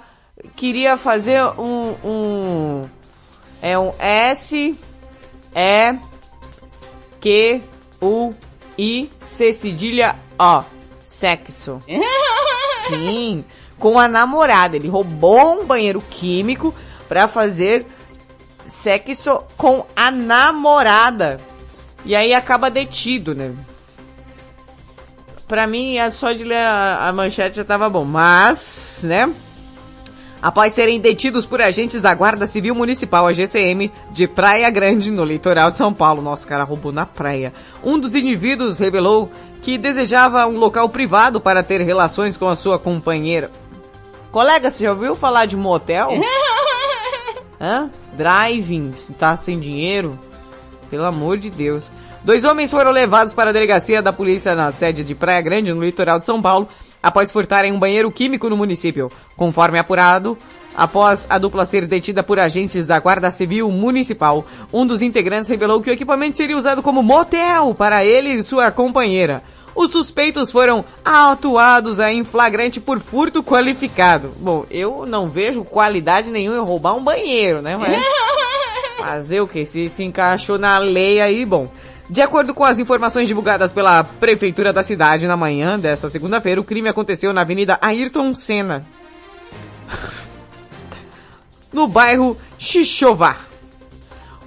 [0.55, 2.30] queria fazer um, um
[3.61, 4.77] é um S
[5.55, 5.97] E
[7.19, 7.61] Q
[8.01, 8.33] U
[8.77, 10.63] I C cedilha O
[11.03, 11.79] sexo.
[12.87, 13.45] Sim,
[13.77, 14.75] com a namorada.
[14.75, 16.73] Ele roubou um banheiro químico
[17.07, 17.85] pra fazer
[18.65, 21.39] sexo com a namorada.
[22.03, 23.55] E aí acaba detido, né?
[25.51, 28.05] pra mim, é só de ler a, a manchete já tava bom.
[28.05, 29.29] Mas, né?
[30.41, 35.23] Após serem detidos por agentes da Guarda Civil Municipal, a GCM, de Praia Grande, no
[35.23, 36.21] litoral de São Paulo.
[36.21, 37.53] Nossa, o cara roubou na praia.
[37.83, 39.31] Um dos indivíduos revelou
[39.61, 43.51] que desejava um local privado para ter relações com a sua companheira.
[44.31, 46.09] Colega, você já ouviu falar de motel?
[47.61, 47.91] Hã?
[48.13, 50.17] Driving, se tá sem dinheiro?
[50.89, 51.91] Pelo amor de Deus.
[52.23, 55.83] Dois homens foram levados para a delegacia da polícia na sede de Praia Grande, no
[55.83, 56.67] litoral de São Paulo,
[57.01, 59.09] após furtarem um banheiro químico no município.
[59.35, 60.37] Conforme apurado,
[60.75, 65.81] após a dupla ser detida por agentes da Guarda Civil Municipal, um dos integrantes revelou
[65.81, 69.43] que o equipamento seria usado como motel para ele e sua companheira.
[69.73, 74.33] Os suspeitos foram autuados em flagrante por furto qualificado.
[74.37, 77.77] Bom, eu não vejo qualidade nenhuma em roubar um banheiro, né?
[77.77, 77.97] Mas
[78.99, 79.65] fazer o que?
[79.65, 81.69] Se se encaixou na lei aí, bom.
[82.11, 86.63] De acordo com as informações divulgadas pela prefeitura da cidade na manhã dessa segunda-feira, o
[86.63, 88.85] crime aconteceu na Avenida Ayrton Senna,
[91.71, 93.37] no bairro Xixová.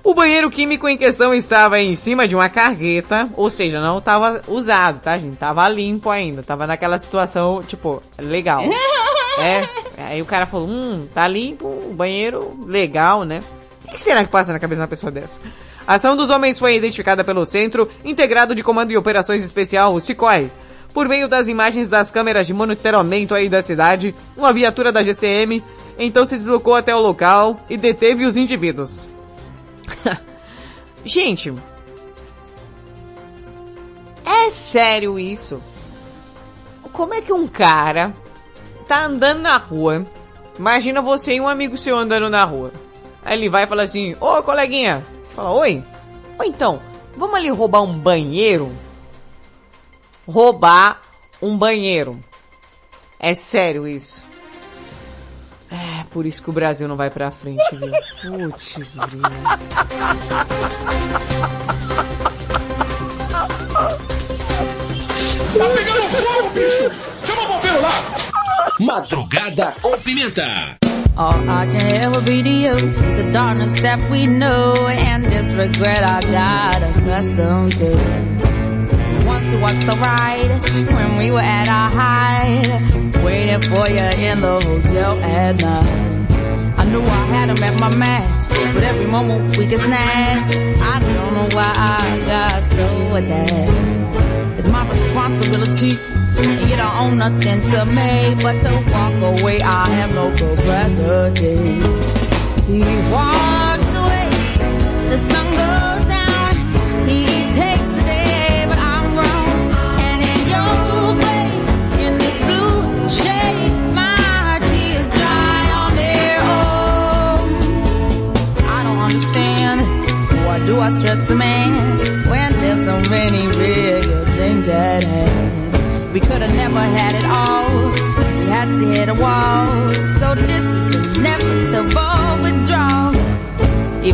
[0.02, 4.42] O banheiro químico em questão estava em cima de uma carreta, ou seja, não estava
[4.46, 5.38] usado, tá, gente?
[5.38, 8.62] Tava limpo ainda, tava naquela situação, tipo, legal.
[9.36, 9.66] É,
[9.98, 13.42] aí o cara falou, hum, tá limpo, o banheiro legal, né?
[13.84, 15.36] O que será que passa na cabeça de uma pessoa dessa?
[15.86, 20.00] A ação dos homens foi identificada pelo Centro Integrado de Comando e Operações Especial, o
[20.00, 20.50] SICOI.
[20.94, 25.62] Por meio das imagens das câmeras de monitoramento aí da cidade, uma viatura da GCM
[25.98, 29.00] então se deslocou até o local e deteve os indivíduos.
[31.04, 31.52] Gente,
[34.24, 35.60] é sério isso?
[36.92, 38.14] Como é que um cara
[38.86, 40.06] tá andando na rua?
[40.58, 42.72] Imagina você e um amigo seu andando na rua.
[43.24, 45.02] Aí ele vai e fala assim: Ô coleguinha.
[45.34, 45.82] Fala: Oi?
[46.38, 46.80] Ou então,
[47.16, 48.72] vamos ali roubar um banheiro?
[50.26, 51.00] Roubar
[51.42, 52.18] um banheiro.
[53.18, 54.22] É sério isso?
[55.70, 57.90] É, por isso que o Brasil não vai pra frente, viu?
[58.48, 58.96] Putz.
[58.96, 59.08] Tá
[65.74, 66.90] pegando fogo, bicho!
[67.24, 67.90] Chama o bombeiro lá!
[68.80, 70.76] Madrugada com pimenta.
[71.16, 75.54] All I can ever be to you is the darkness that we know and this
[75.54, 79.24] regret I got accustomed to.
[79.24, 80.60] Once you walked the ride
[80.92, 86.78] when we were at our height, waiting for you in the hotel at night.
[86.78, 90.50] I knew I had him at my match, but every moment we get snatch.
[90.50, 94.43] I don't know why I got so attached.
[94.56, 95.98] It's my responsibility,
[96.38, 99.60] and you don't own nothing to me but to walk away.
[99.60, 101.80] I have no capacity.
[102.70, 102.80] He
[103.12, 104.28] walks away,
[105.10, 106.52] the sun goes down.
[107.08, 107.93] He takes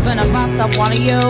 [0.00, 1.20] Even if I stop wanting you,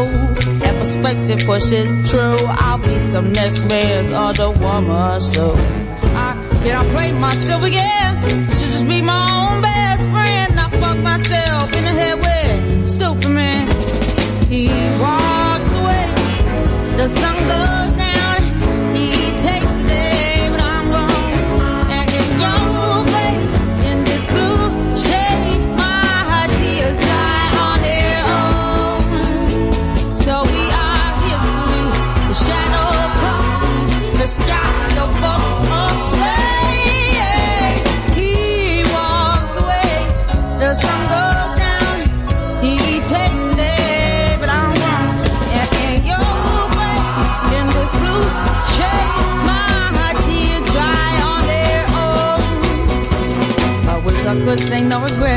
[0.60, 2.38] that perspective pushes true.
[2.46, 6.28] I'll be some next man's other woman, so I
[6.62, 8.50] can I play myself again.
[8.52, 10.60] Should just be my own best friend.
[10.60, 13.66] I fuck myself in the head with stupid man.
[14.48, 14.68] He
[15.00, 16.06] walks away,
[16.96, 17.79] the sun goes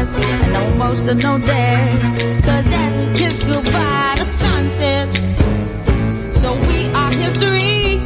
[0.03, 2.41] regrets and no day.
[2.43, 5.15] Cause as we kiss goodbye, the sun sets.
[6.41, 7.97] So we are history.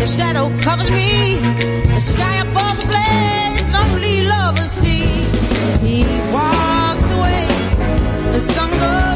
[0.00, 1.36] The shadow covers me.
[1.94, 5.06] The sky above blaze, lonely lovers see.
[5.86, 7.46] He walks away.
[8.32, 9.15] The sun goes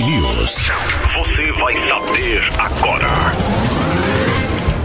[0.41, 0.71] News.
[1.13, 3.07] Você vai saber agora.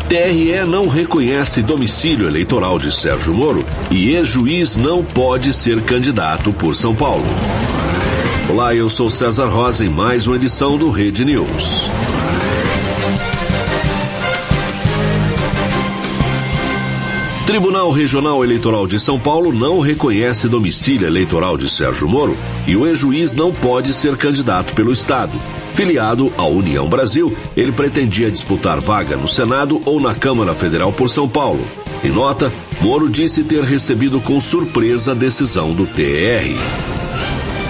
[0.08, 6.74] TRE não reconhece domicílio eleitoral de Sérgio Moro e ex-juiz não pode ser candidato por
[6.74, 7.24] São Paulo.
[8.50, 11.88] Olá, eu sou César Rosa em mais uma edição do Rede News.
[17.46, 22.36] Tribunal Regional Eleitoral de São Paulo não reconhece domicílio eleitoral de Sérgio Moro
[22.66, 25.40] e o ex-juiz não pode ser candidato pelo Estado.
[25.72, 31.08] Filiado à União Brasil, ele pretendia disputar vaga no Senado ou na Câmara Federal por
[31.08, 31.64] São Paulo.
[32.02, 36.58] Em nota, Moro disse ter recebido com surpresa a decisão do TR.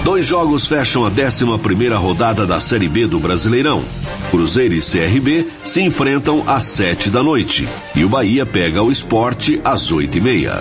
[0.03, 3.85] Dois jogos fecham a 11ª rodada da Série B do Brasileirão.
[4.31, 7.69] Cruzeiro e CRB se enfrentam às 7 da noite.
[7.95, 10.61] E o Bahia pega o esporte às 8 e meia.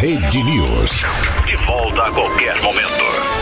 [0.00, 1.06] Rede News.
[1.46, 3.35] De volta a qualquer momento.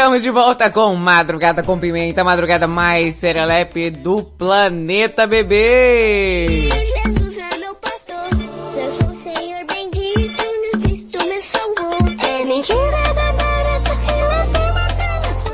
[0.00, 6.70] Estamos de volta com Madrugada com Pimenta, madrugada mais serelepe do planeta bebê.
[6.70, 8.30] Jesus é meu pastor.
[8.82, 10.42] Eu sou o Senhor bendito,
[10.80, 11.98] Cristo me salvou.
[12.26, 13.80] É mentira da perna
[15.34, 15.50] só.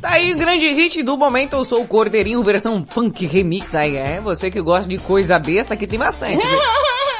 [0.00, 3.98] Tá aí o grande hit do momento, eu sou o Cordeirinho versão funk remix aí,
[3.98, 6.40] é você que gosta de coisa besta que tem bastante.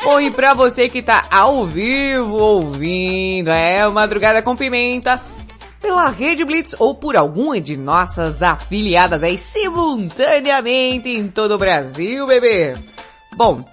[0.02, 5.20] Bom, e pra você que tá ao vivo ouvindo, é Madrugada com Pimenta,
[5.80, 12.26] pela Rede Blitz ou por alguma de nossas afiliadas aí simultaneamente em todo o Brasil,
[12.26, 12.74] bebê.
[13.36, 13.64] Bom,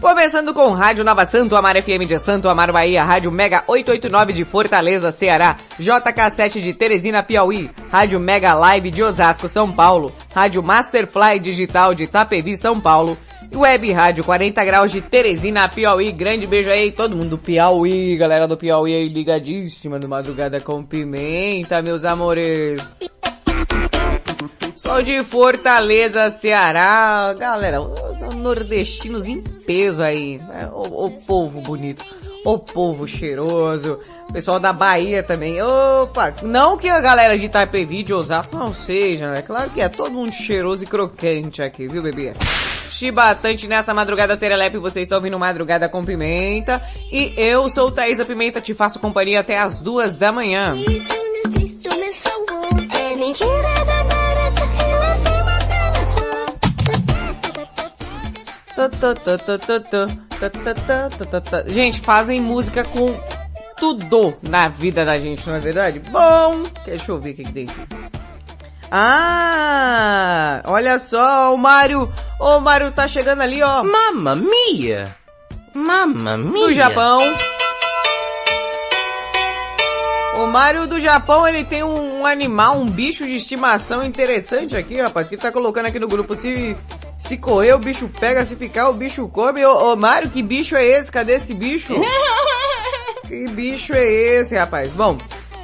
[0.00, 4.44] Começando com Rádio Nova Santo Amaro FM de Santo Amaro Bahia, Rádio Mega 889 de
[4.44, 11.40] Fortaleza, Ceará, JK7 de Teresina, Piauí, Rádio Mega Live de Osasco, São Paulo, Rádio Masterfly
[11.40, 13.16] Digital de Itapevi, São Paulo,
[13.54, 16.12] Web Rádio 40 Graus de Teresina, Piauí.
[16.12, 20.84] Grande beijo aí, todo mundo do Piauí, galera do Piauí aí ligadíssima no Madrugada com
[20.84, 22.82] Pimenta, meus amores.
[24.76, 27.34] Sou de Fortaleza, Ceará.
[27.34, 27.78] Galera,
[28.36, 30.40] nordestinos em peso aí.
[30.52, 32.04] É, o, o povo bonito.
[32.44, 33.98] o povo cheiroso,
[34.32, 35.60] pessoal da Bahia também.
[35.60, 39.42] Opa, não que a galera de Itapevi, de Osasco não seja, né?
[39.42, 42.32] Claro que é todo mundo cheiroso e crocante aqui, viu, bebê?
[42.90, 44.78] chibatante nessa madrugada serelepe.
[44.78, 46.82] Vocês estão ouvindo Madrugada com Pimenta.
[47.10, 50.76] E eu sou Thaisa Pimenta, te faço companhia até as duas da manhã.
[61.66, 63.18] Gente, fazem música com
[63.76, 65.98] tudo na vida da gente, não é verdade?
[66.10, 68.15] Bom, deixa eu ver o que, que tem aqui.
[68.90, 73.82] Ah, olha só, o Mário, o Mário tá chegando ali, ó.
[73.82, 75.14] Mamma mia!
[75.74, 76.66] Mamma mia!
[76.66, 77.20] Do Japão.
[80.36, 85.00] O Mário do Japão, ele tem um, um animal, um bicho de estimação interessante aqui,
[85.00, 86.34] rapaz, que ele tá colocando aqui no grupo.
[86.36, 86.76] Se,
[87.18, 89.64] se correr, o bicho pega, se ficar, o bicho come.
[89.64, 91.10] Ô, ô Mário, que bicho é esse?
[91.10, 91.94] Cadê esse bicho?
[93.26, 94.92] que bicho é esse, rapaz?
[94.92, 95.16] Bom,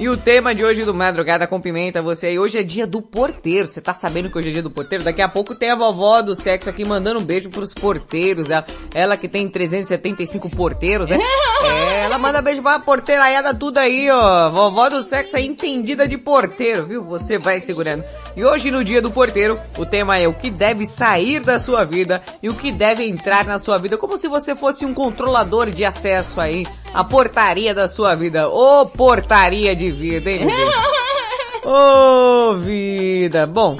[0.03, 3.01] e o tema de hoje do Madrugada com Pimenta, você aí, hoje é dia do
[3.01, 3.69] porteiro.
[3.69, 5.05] Você tá sabendo que hoje é dia do porteiro?
[5.05, 8.51] Daqui a pouco tem a vovó do sexo aqui mandando um beijo pros porteiros.
[8.51, 11.19] Ela, ela que tem 375 porteiros, né?
[11.63, 14.51] É, ela manda beijo pra porteiraiada tudo aí, ó.
[14.51, 17.05] Vovó do sexo é entendida de porteiro, viu?
[17.05, 18.03] Você vai segurando.
[18.37, 21.85] E hoje no dia do porteiro, o tema é o que deve sair da sua
[21.85, 25.71] vida e o que deve entrar na sua vida, como se você fosse um controlador
[25.71, 28.49] de acesso aí, a portaria da sua vida.
[28.49, 30.47] Ô portaria de vida, hein?
[31.65, 33.47] Ô vida.
[33.47, 33.79] Bom,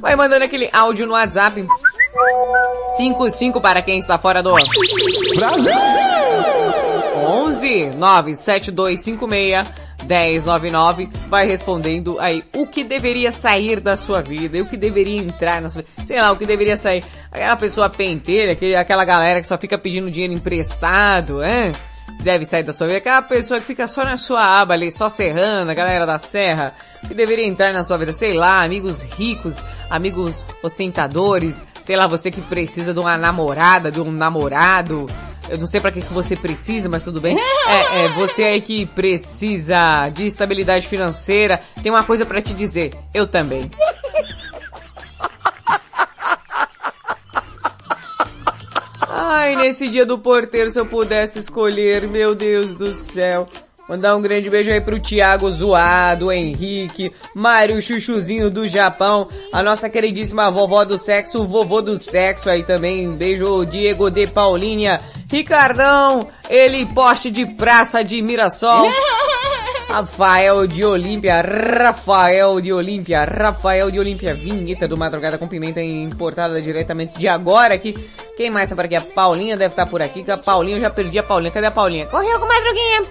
[0.00, 1.66] vai mandando aquele áudio no WhatsApp.
[2.96, 5.72] 55 para quem está fora do Brasil.
[7.26, 14.66] 11 97256 1099 vai respondendo aí o que deveria sair da sua vida e o
[14.66, 16.06] que deveria entrar na sua vida.
[16.06, 17.02] Sei lá, o que deveria sair.
[17.32, 21.72] Aquela pessoa pentelha, aquele, aquela galera que só fica pedindo dinheiro emprestado, hein?
[22.24, 22.98] Deve sair da sua vida.
[22.98, 26.72] Aquela pessoa que fica só na sua aba ali, só serrando, a galera da serra.
[27.06, 28.14] Que deveria entrar na sua vida?
[28.14, 34.00] Sei lá, amigos ricos, amigos ostentadores, sei lá, você que precisa de uma namorada, de
[34.00, 35.06] um namorado.
[35.50, 37.38] Eu não sei pra que, que você precisa, mas tudo bem.
[37.68, 42.94] É, é, você aí que precisa de estabilidade financeira, tem uma coisa pra te dizer.
[43.12, 43.70] Eu também.
[49.16, 53.46] Ai, nesse dia do porteiro, se eu pudesse escolher, meu Deus do céu.
[53.88, 59.88] Mandar um grande beijo aí pro Thiago Zoado, Henrique, Mário Chuchuzinho do Japão, a nossa
[59.88, 63.14] queridíssima vovó do sexo, vovô do sexo aí também.
[63.14, 65.00] Beijo Diego de Paulinha,
[65.30, 68.90] Ricardão, ele poste de praça de Mirassol.
[69.86, 76.60] Rafael de Olímpia, Rafael de Olímpia, Rafael de Olímpia, vinheta do Madrugada com Pimenta importada
[76.60, 77.94] diretamente de agora aqui.
[78.36, 78.96] Quem mais tá por aqui?
[78.96, 81.52] A Paulinha deve estar por aqui, que a Paulinha, eu já perdi a Paulinha.
[81.52, 82.06] Cadê a Paulinha?
[82.06, 83.02] Correu com madruguinha.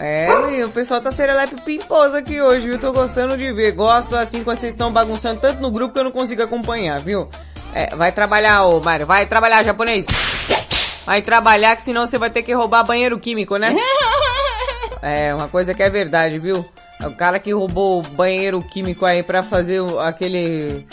[0.00, 2.78] É, menino, o pessoal tá serelepe pimposo aqui hoje, viu?
[2.78, 3.72] Tô gostando de ver.
[3.72, 7.28] Gosto assim quando vocês estão bagunçando tanto no grupo que eu não consigo acompanhar, viu?
[7.72, 10.06] É, vai trabalhar, ô Mário, vai trabalhar, japonês.
[11.04, 13.74] Vai trabalhar que senão você vai ter que roubar banheiro químico, né?
[15.02, 16.64] É, uma coisa que é verdade, viu?
[16.98, 20.86] O cara que roubou o banheiro químico aí pra fazer aquele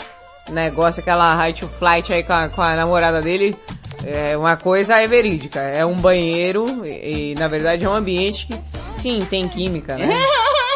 [0.50, 3.56] negócio, aquela high to flight aí com a, com a namorada dele,
[4.04, 5.60] é uma coisa é verídica.
[5.60, 8.54] É um banheiro e, e, na verdade é um ambiente que,
[8.94, 10.20] sim, tem química, né?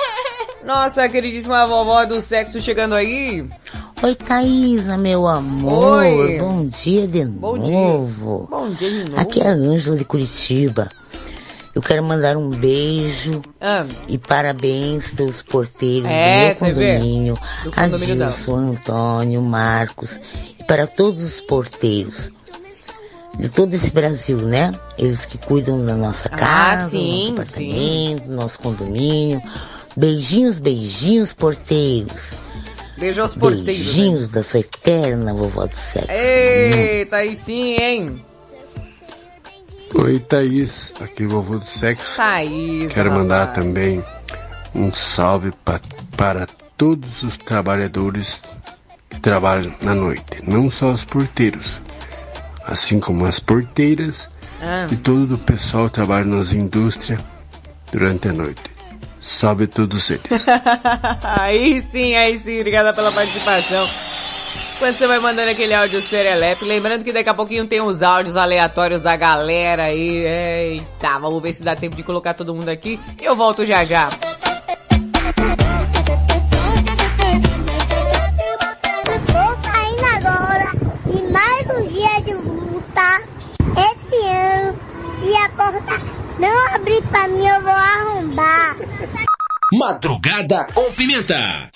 [0.65, 3.47] Nossa, queridíssima vovó do sexo chegando aí.
[4.03, 6.03] Oi, Thaisa, meu amor.
[6.03, 6.39] Oi.
[6.39, 7.71] Bom dia de Bom dia.
[7.71, 8.49] novo.
[8.51, 9.21] Bom dia de novo.
[9.21, 10.89] Aqui é a Ângela de Curitiba.
[11.77, 13.85] Eu quero mandar um beijo Ah.
[14.09, 18.31] e parabéns pelos porteiros É, do meu condomínio, Do condomínio dela.
[18.31, 20.19] Adilson, Antônio, Marcos
[20.59, 22.31] e para todos os porteiros
[23.39, 24.73] de todo esse Brasil, né?
[24.97, 29.43] Eles que cuidam da nossa Ah, casa, sim, do nosso apartamento, do nosso condomínio.
[29.95, 32.33] Beijinhos, beijinhos, porteiros.
[32.97, 33.67] Beijo aos porteiros.
[33.67, 33.73] né?
[33.75, 36.11] Beijinhos da sua eterna vovó do sexo.
[36.11, 38.25] Eita, aí sim, hein?
[39.95, 40.93] Oi, Thaís.
[41.01, 42.05] Aqui o vovô do sexo.
[42.17, 42.93] Thaís.
[42.93, 43.23] Quero rapaz.
[43.23, 44.05] mandar também
[44.75, 45.81] um salve pa-
[46.17, 48.41] para todos os trabalhadores
[49.09, 51.81] que trabalham na noite, não só os porteiros,
[52.65, 54.29] assim como as porteiras
[54.61, 54.87] Ah.
[54.91, 57.21] e todo o pessoal que trabalha nas indústrias
[57.91, 58.63] durante a noite.
[59.21, 60.23] Salve todos eles.
[61.25, 63.89] aí sim, aí sim, obrigada pela participação.
[64.79, 66.65] Quando você vai mandando aquele áudio serelepe.
[66.65, 70.25] Lembrando que daqui a pouquinho tem os áudios aleatórios da galera aí.
[70.27, 73.01] Eita, vamos ver se dá tempo de colocar todo mundo aqui.
[73.21, 74.11] Eu volto já já.
[81.09, 83.23] E mais um dia de luta.
[83.79, 84.79] Esse ano,
[85.23, 85.49] e a
[86.39, 88.77] não abrir pra mim, eu vou arrombar.
[89.73, 91.71] Madrugada com pimenta.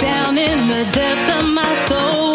[0.00, 2.27] down in the depths of my soul.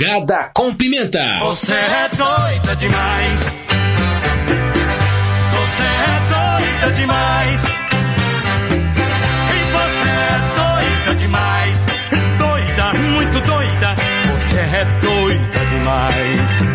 [0.00, 1.38] Madrugada com Pimenta.
[1.40, 3.40] Você é doida demais.
[5.52, 7.60] Você é doida demais.
[9.50, 11.76] E você é doida demais.
[12.38, 13.94] Doida, muito doida.
[14.38, 16.69] Você é doida demais.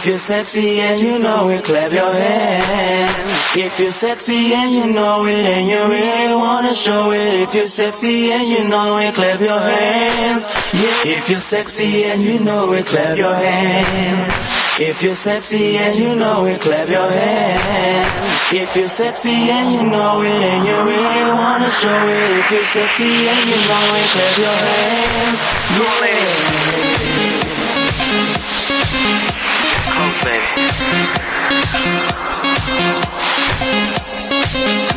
[0.00, 3.20] If you're sexy and you know it, clap your hands.
[3.54, 7.34] If you're sexy and you know it and you really wanna show it.
[7.44, 10.44] If you're sexy and you know it, clap your hands.
[10.72, 11.18] Yeah.
[11.18, 14.32] If you're sexy and you know it, clap your hands.
[14.80, 18.54] If you're sexy and you know it, clap your hands.
[18.56, 22.40] If you're sexy and you know it and you really wanna show it.
[22.40, 25.40] If you're sexy and you know it, clap your hands.
[25.76, 26.59] Yeah.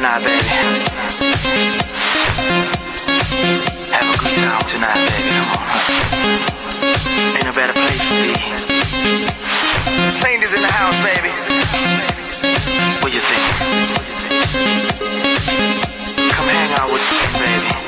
[0.04, 0.44] Tonight, baby.
[3.96, 5.32] Have a good time tonight, baby.
[5.32, 5.64] Come on.
[5.64, 7.38] huh?
[7.38, 8.36] Ain't no better place to be.
[10.12, 11.32] Saint is in the house, baby.
[13.00, 13.48] What you think?
[16.36, 17.83] Come hang out with Saint, baby.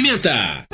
[0.00, 0.66] Pimenta.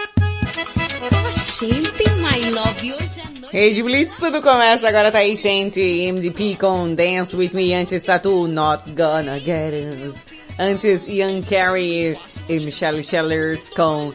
[1.58, 3.56] Gente, my love, hoje à noite...
[3.56, 5.80] Rede Blitz, tudo começa agora, tá aí, gente.
[5.80, 9.74] MDP com Dance With Me, antes Tatu, Not Gonna Get
[10.06, 10.24] Us.
[10.60, 12.16] Antes Ian Carey
[12.48, 14.12] e Michelle Shellers com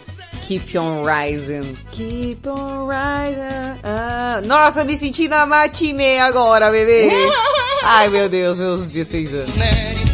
[0.48, 1.76] Keep On Rising.
[1.92, 3.82] Keep On Rising.
[3.84, 7.10] Ah, nossa, me senti na matinê agora, bebê.
[7.84, 10.11] Ai, meu Deus, meus 16 anos.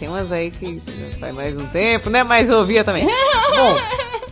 [0.00, 0.80] É, tem umas aí que
[1.20, 2.22] faz mais um tempo, né?
[2.24, 3.04] Mas eu ouvia também.
[3.04, 3.76] Bom,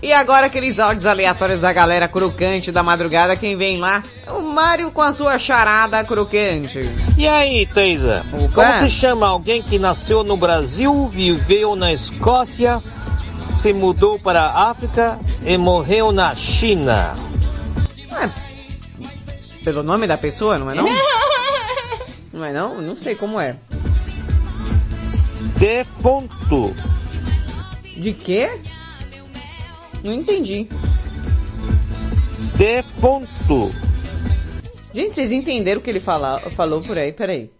[0.02, 4.02] e agora aqueles áudios aleatórios da galera crocante da madrugada, quem vem lá?
[4.28, 6.80] O Mário com a sua charada crocante.
[7.18, 8.24] E aí, Teisa?
[8.30, 12.82] Como se chama alguém que nasceu no Brasil, viveu na Escócia,
[13.60, 17.14] se mudou para a África e morreu na China?
[19.62, 20.88] Pelo nome da pessoa, não é não?
[22.38, 22.80] Não é não?
[22.80, 23.56] Não sei como é.
[25.58, 26.72] Defunto.
[27.96, 28.48] De quê?
[30.04, 30.68] Não entendi.
[32.56, 33.72] Defunto.
[34.94, 37.12] Gente, vocês entenderam o que ele fala, falou por aí?
[37.12, 37.50] Peraí.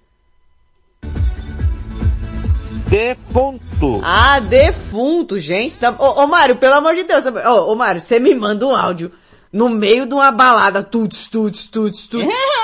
[2.88, 4.00] Defunto.
[4.02, 5.76] Ah, defunto, gente.
[5.76, 5.94] Tá...
[5.98, 7.24] Ô, ô Mário, pelo amor de Deus.
[7.26, 9.12] Ô, ô Mário, você me manda um áudio
[9.52, 10.82] no meio de uma balada.
[10.82, 12.30] Tuts, tuts, tuts, tuts.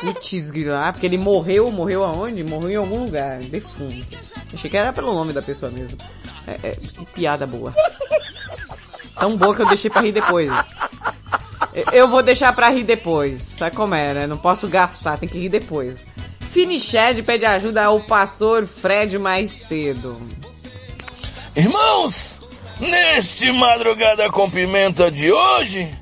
[0.00, 0.50] Putz.
[0.72, 2.42] Ah, porque ele morreu, morreu aonde?
[2.42, 3.38] Morreu em algum lugar.
[3.40, 4.16] Defunto.
[4.52, 5.98] Achei que era pelo nome da pessoa mesmo.
[6.46, 6.76] É, é,
[7.14, 7.74] piada boa.
[9.18, 10.50] Tão boa que eu deixei pra rir depois.
[11.92, 13.42] Eu vou deixar pra rir depois.
[13.42, 14.26] Sabe como é, né?
[14.26, 16.04] Não posso gastar, tem que rir depois.
[16.50, 20.20] Finiched pede ajuda ao pastor Fred mais cedo.
[21.54, 22.40] Irmãos,
[22.80, 25.92] neste Madrugada com Pimenta de hoje,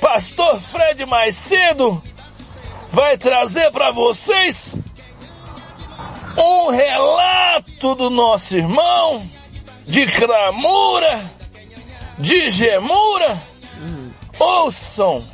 [0.00, 2.02] Pastor Fred mais cedo
[2.92, 4.74] vai trazer para vocês
[6.38, 9.26] um relato do nosso irmão
[9.86, 11.20] de cramura,
[12.18, 13.42] de gemura.
[14.38, 15.24] Ouçam.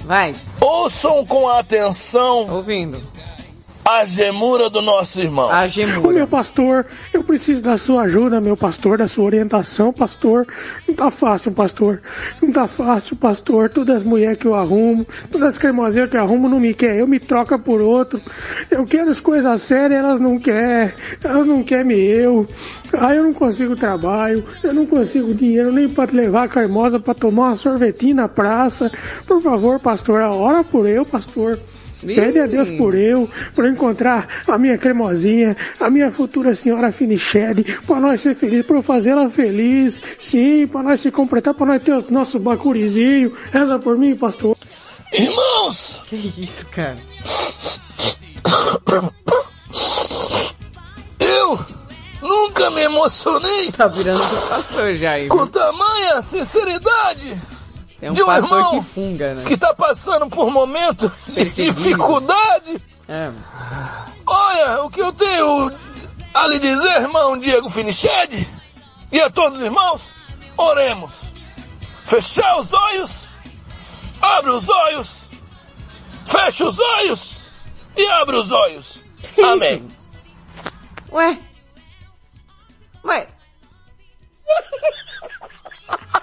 [0.00, 0.34] Vai.
[0.60, 2.50] Ouçam com atenção.
[2.50, 3.11] Ouvindo.
[3.84, 5.50] A gemura do nosso irmão.
[5.50, 5.66] A
[6.04, 10.46] Ô, meu pastor, eu preciso da sua ajuda, meu pastor, da sua orientação, pastor.
[10.86, 12.00] Não tá fácil, pastor.
[12.40, 13.68] Não tá fácil, pastor.
[13.70, 16.96] Todas as mulheres que eu arrumo, todas as cremosinhas que eu arrumo não me quer.
[16.96, 18.20] Eu me troca por outro.
[18.70, 20.94] Eu quero as coisas sérias, elas não querem.
[21.24, 22.46] Elas não querem me eu.
[22.98, 27.14] Aí eu não consigo trabalho, eu não consigo dinheiro nem para levar a cremosa para
[27.14, 28.92] tomar uma sorvetinha na praça.
[29.26, 31.58] Por favor, pastor, ora por eu, pastor.
[32.06, 36.90] Pede a Deus por eu, por eu encontrar a minha cremosinha, a minha futura senhora
[36.90, 41.66] Finiched, para nós ser felizes, para eu fazê-la feliz, sim, para nós se completar, para
[41.66, 43.32] nós ter o nosso bacurizinho.
[43.52, 44.56] Reza por mim, pastor.
[45.12, 46.02] Irmãos!
[46.08, 46.96] Que isso, cara?
[51.20, 51.58] Eu
[52.22, 53.72] nunca me emocionei.
[53.72, 55.28] Tá virando do pastor já aí.
[55.28, 57.40] Com tamanha sinceridade.
[58.02, 59.44] Tem um de um irmão que funga, né?
[59.44, 62.82] que tá passando por momento de dificuldade.
[63.08, 63.30] É.
[64.26, 65.70] Olha, o que eu tenho
[66.34, 68.48] a lhe dizer, irmão Diego Finiched,
[69.12, 70.12] e a todos os irmãos,
[70.56, 71.12] oremos.
[72.04, 73.30] Fechar os olhos,
[74.20, 75.28] abre os olhos,
[76.26, 77.38] fecha os olhos
[77.96, 78.98] e abre os olhos.
[79.44, 79.86] Amém.
[81.12, 81.38] Ué?
[83.04, 83.28] Ué?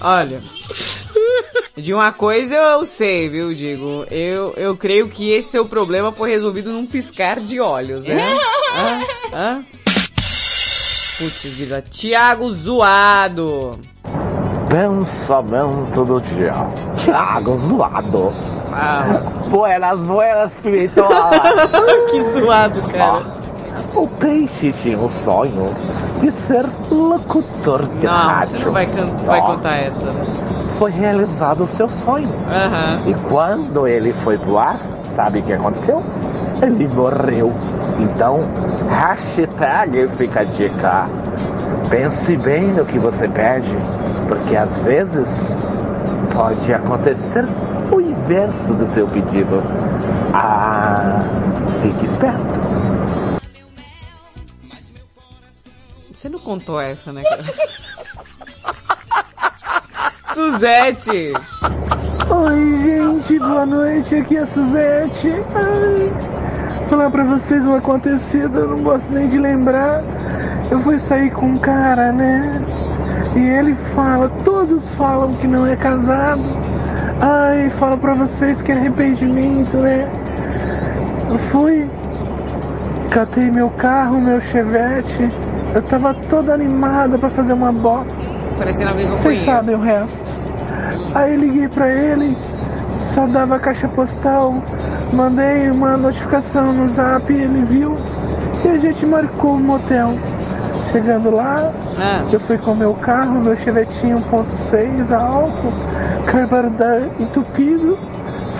[0.00, 0.42] Olha,
[1.76, 4.04] de uma coisa eu sei, viu, Digo?
[4.10, 8.36] Eu, eu creio que esse seu problema foi resolvido num piscar de olhos, né?
[8.74, 9.00] Hã?
[9.32, 9.64] Hã?
[11.18, 11.84] Putz, vida.
[11.88, 13.78] Tiago Zoado.
[14.68, 16.52] Pensamento do dia.
[16.96, 18.32] Thiago zoado.
[18.72, 19.04] Ah.
[19.48, 21.30] Buenas, buenas, pimentola.
[22.10, 23.41] que zoado, cara.
[23.94, 25.66] O peixe tinha um sonho
[26.20, 28.58] de ser locutor de Não, rádio.
[28.58, 30.20] você não vai, can- vai contar essa, né?
[30.78, 32.28] Foi realizado o seu sonho.
[33.06, 36.02] E quando ele foi pro ar, sabe o que aconteceu?
[36.62, 37.52] Ele morreu.
[37.98, 38.40] Então,
[38.88, 41.06] hashtag fica a dica.
[41.90, 43.68] Pense bem no que você pede,
[44.28, 45.54] porque às vezes
[46.34, 47.44] pode acontecer
[47.92, 49.62] o inverso do teu pedido.
[50.32, 51.20] Ah,
[51.82, 52.61] fique esperto.
[56.14, 57.42] Você não contou essa, né, cara?
[60.34, 61.32] Suzete!
[62.30, 64.16] Oi, gente, boa noite.
[64.16, 65.28] Aqui é a Suzete.
[65.54, 70.02] Ai, falar pra vocês um acontecido, eu não gosto nem de lembrar.
[70.70, 72.60] Eu fui sair com um cara, né?
[73.34, 76.42] E ele fala, todos falam que não é casado.
[77.20, 80.10] Ai, fala pra vocês que é arrependimento, né?
[81.30, 81.88] Eu fui,
[83.10, 85.30] catei meu carro, meu chevette.
[85.74, 88.14] Eu tava toda animada pra fazer uma bota.
[88.58, 89.44] Parecendo alguém que eu Vocês conheço.
[89.44, 90.30] sabem o resto.
[91.14, 92.36] Aí liguei pra ele,
[93.14, 94.54] só dava a caixa postal,
[95.12, 97.96] mandei uma notificação no zap, ele viu
[98.64, 100.14] e a gente marcou o motel.
[100.90, 101.70] Chegando lá,
[102.30, 105.72] eu fui com meu carro, meu chevetinho 1.6 a álcool,
[106.26, 107.98] carburador entupido,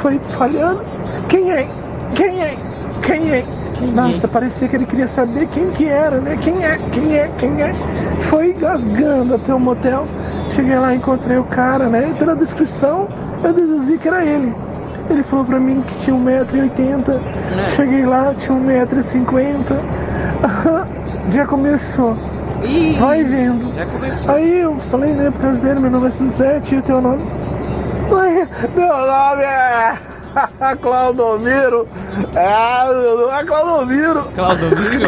[0.00, 0.80] foi falhando.
[1.28, 1.66] Quem é?
[2.14, 2.56] Quem é?
[3.02, 3.44] Quem é?
[3.94, 6.38] Nossa, parecia que ele queria saber quem que era, né?
[6.40, 6.78] Quem é?
[6.92, 7.28] Quem é?
[7.36, 7.72] Quem é?
[8.20, 10.06] Foi gasgando até o motel.
[10.54, 12.14] Cheguei lá, encontrei o cara, né?
[12.18, 13.08] Pela descrição,
[13.42, 14.54] eu deduzi que era ele.
[15.10, 17.20] Ele falou pra mim que tinha 1,80m.
[17.76, 19.76] Cheguei lá, tinha 1,50m.
[21.30, 22.16] Já começou.
[22.98, 23.74] Vai vendo.
[23.74, 24.34] Já começou.
[24.34, 27.22] Aí eu falei, né, causa dele, meu nome é Suzete, e o seu nome?
[28.74, 30.11] Meu nome é
[30.80, 31.86] Claudomiro.
[32.34, 34.24] É, meu nome é Claudomiro.
[34.34, 35.06] Claudomiro?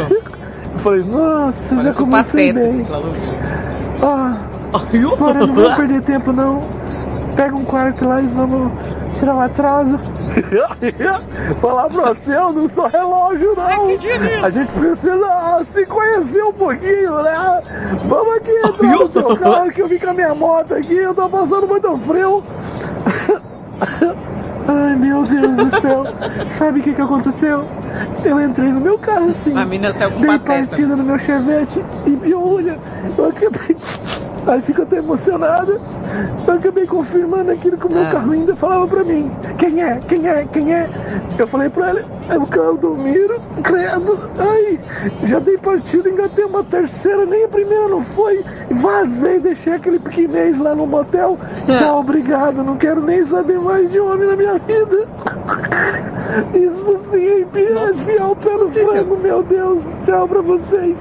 [0.74, 2.70] Eu falei, nossa, Parece já um comecei pateta bem.
[2.70, 3.34] esse Claudomiro.
[4.02, 4.36] Ah,
[5.14, 6.62] agora não vamos perder tempo não.
[7.36, 8.70] Pega um quarto lá e vamos
[9.18, 9.98] tirar o atraso.
[11.60, 13.86] Falar pra você, eu não sou relógio não.
[14.44, 17.62] A gente precisa se conhecer um pouquinho, né?
[18.06, 21.14] Vamos aqui entrar no seu carro que eu vim com a minha moto aqui, eu
[21.14, 22.42] tô passando muito frio.
[24.66, 26.04] Ai meu Deus do céu,
[26.58, 27.64] sabe o que que aconteceu?
[28.24, 31.84] Eu entrei no meu carro assim, A mina saiu com dei partida no meu chevette
[32.06, 32.78] e me olha,
[33.16, 33.76] eu acabei,
[34.46, 35.80] aí fico até emocionada,
[36.46, 38.10] eu acabei confirmando aquilo que o meu Ah.
[38.10, 40.88] carro ainda falava pra mim, quem é, quem é, quem é?
[41.38, 44.78] Eu falei pra ele, é o Caldomiro, credo, ai,
[45.24, 50.58] já dei partida, engatei uma terceira, nem a primeira não foi, vazei, deixei aquele pequenês
[50.58, 55.06] lá no motel, tchau, obrigado, não quero nem saber mais de homem na minha vida.
[56.54, 60.98] Isso sim é enfiar o pé no frango, meu Deus, tchau pra vocês.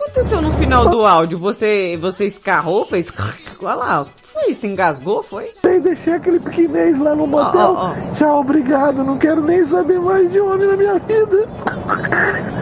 [0.00, 1.36] O que aconteceu no final do áudio?
[1.38, 3.12] Você, você escarrou, fez...
[3.62, 4.54] Olha lá, foi?
[4.54, 5.46] Se engasgou, foi?
[5.62, 7.74] Ei, deixei aquele pequenês lá no motel.
[7.76, 9.04] ó, Tchau, obrigado.
[9.04, 11.46] Não quero nem saber mais de homem na minha vida.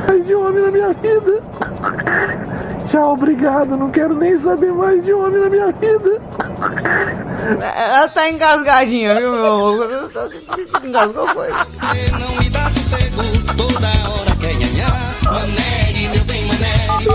[0.08, 1.42] Mais de homem na minha vida.
[2.88, 3.76] Tchau, obrigado.
[3.76, 6.20] Não quero nem saber mais de homem na minha vida.
[7.62, 9.88] Ela tá engasgadinha, viu, meu amor?
[10.84, 11.46] Engasgou, foi?
[11.52, 13.22] Você não me dá sossego,
[13.56, 14.84] toda hora quer bem,
[15.24, 15.87] manere.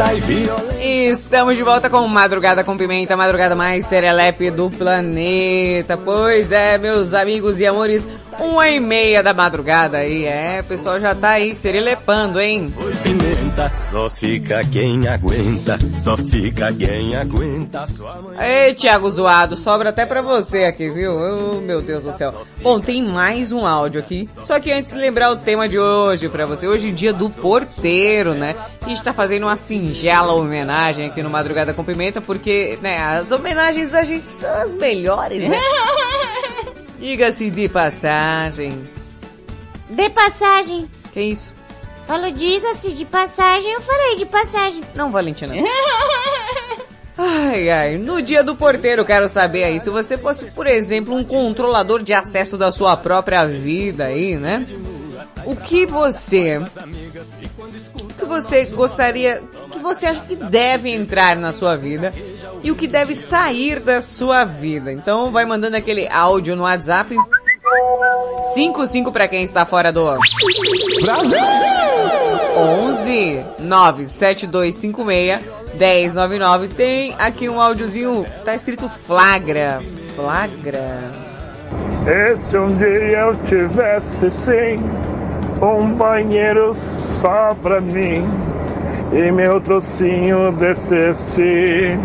[0.00, 0.79] chucra bruta e violenta.
[1.10, 5.96] Estamos de volta com Madrugada com Pimenta, madrugada mais serelepe do planeta.
[5.96, 8.06] Pois é, meus amigos e amores,
[8.38, 10.24] uma e meia da madrugada aí.
[10.24, 12.72] É, o pessoal já tá aí serelepando, hein?
[13.02, 18.36] Pimenta, só fica quem aguenta, só fica quem aguenta sua mãe.
[18.38, 21.12] Ei, Thiago Zoado, sobra até pra você aqui, viu?
[21.12, 22.46] Oh, meu Deus do céu.
[22.62, 24.28] Bom, tem mais um áudio aqui.
[24.44, 26.68] Só que antes lembrar o tema de hoje pra você.
[26.68, 28.54] Hoje é dia do porteiro, né?
[28.80, 33.30] A gente tá fazendo uma singela homenagem aqui no Madrugada com Pimenta, porque, né, as
[33.30, 35.58] homenagens da gente são as melhores, né?
[36.98, 38.88] Diga-se de passagem.
[39.88, 40.88] De passagem.
[41.12, 41.52] Que isso?
[42.06, 44.82] Falou, diga-se de passagem, eu falei de passagem.
[44.94, 45.54] Não, Valentina.
[47.16, 51.22] Ai, ai, no dia do porteiro quero saber aí, se você fosse, por exemplo, um
[51.22, 54.66] controlador de acesso da sua própria vida aí, né?
[55.44, 56.60] O que você,
[58.30, 59.42] você gostaria,
[59.72, 62.14] que você acha que deve entrar na sua vida
[62.62, 64.92] e o que deve sair da sua vida?
[64.92, 67.14] Então vai mandando aquele áudio no WhatsApp
[68.54, 70.04] 55 para quem está fora do
[71.02, 71.38] Brasil!
[72.56, 75.40] 11 97256
[75.74, 79.82] 1099 tem aqui um áudiozinho, tá escrito flagra.
[80.14, 81.10] Flagra.
[82.36, 84.76] Se um dia eu tivesse sim
[85.62, 88.24] um banheiro só pra mim
[89.12, 91.98] e meu trocinho descesse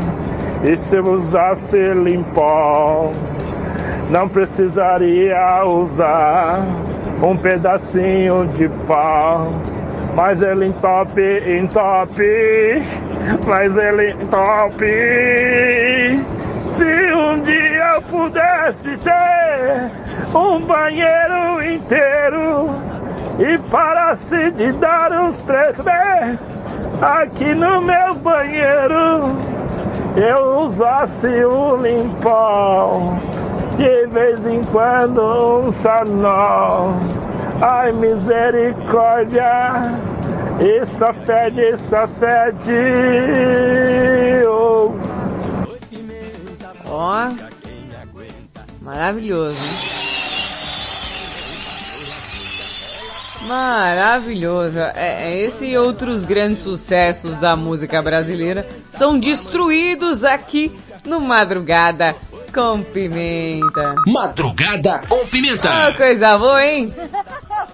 [0.63, 3.13] e se eu usasse limpol
[4.09, 6.65] não precisaria usar
[7.21, 9.51] um pedacinho de pau
[10.15, 12.83] mas ele entope, entope,
[13.45, 14.85] mas ele entope.
[16.69, 19.91] Se um dia eu pudesse ter
[20.33, 22.94] um banheiro inteiro
[23.39, 26.39] e parasse de dar uns três meses
[27.01, 29.35] aqui no meu banheiro,
[30.15, 33.15] eu usasse um limpol,
[33.77, 35.21] de vez em quando
[35.67, 36.91] um sanol.
[37.61, 39.91] Ai misericórdia,
[40.59, 42.75] isso fede, isso fede.
[44.47, 44.93] Oh.
[46.87, 47.29] Ó,
[48.81, 49.57] maravilhoso.
[49.57, 49.94] hein?
[53.47, 54.79] Maravilhoso.
[54.79, 60.71] É, é esse e outros grandes sucessos da música brasileira são destruídos aqui
[61.05, 62.15] no Madrugada
[62.53, 63.95] com Pimenta.
[64.07, 65.69] Madrugada com Pimenta.
[65.69, 66.93] Ah, coisa boa, hein?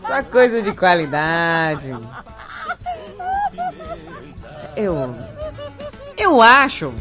[0.02, 1.96] Só coisa de qualidade.
[4.76, 5.16] Eu.
[6.18, 6.94] Eu acho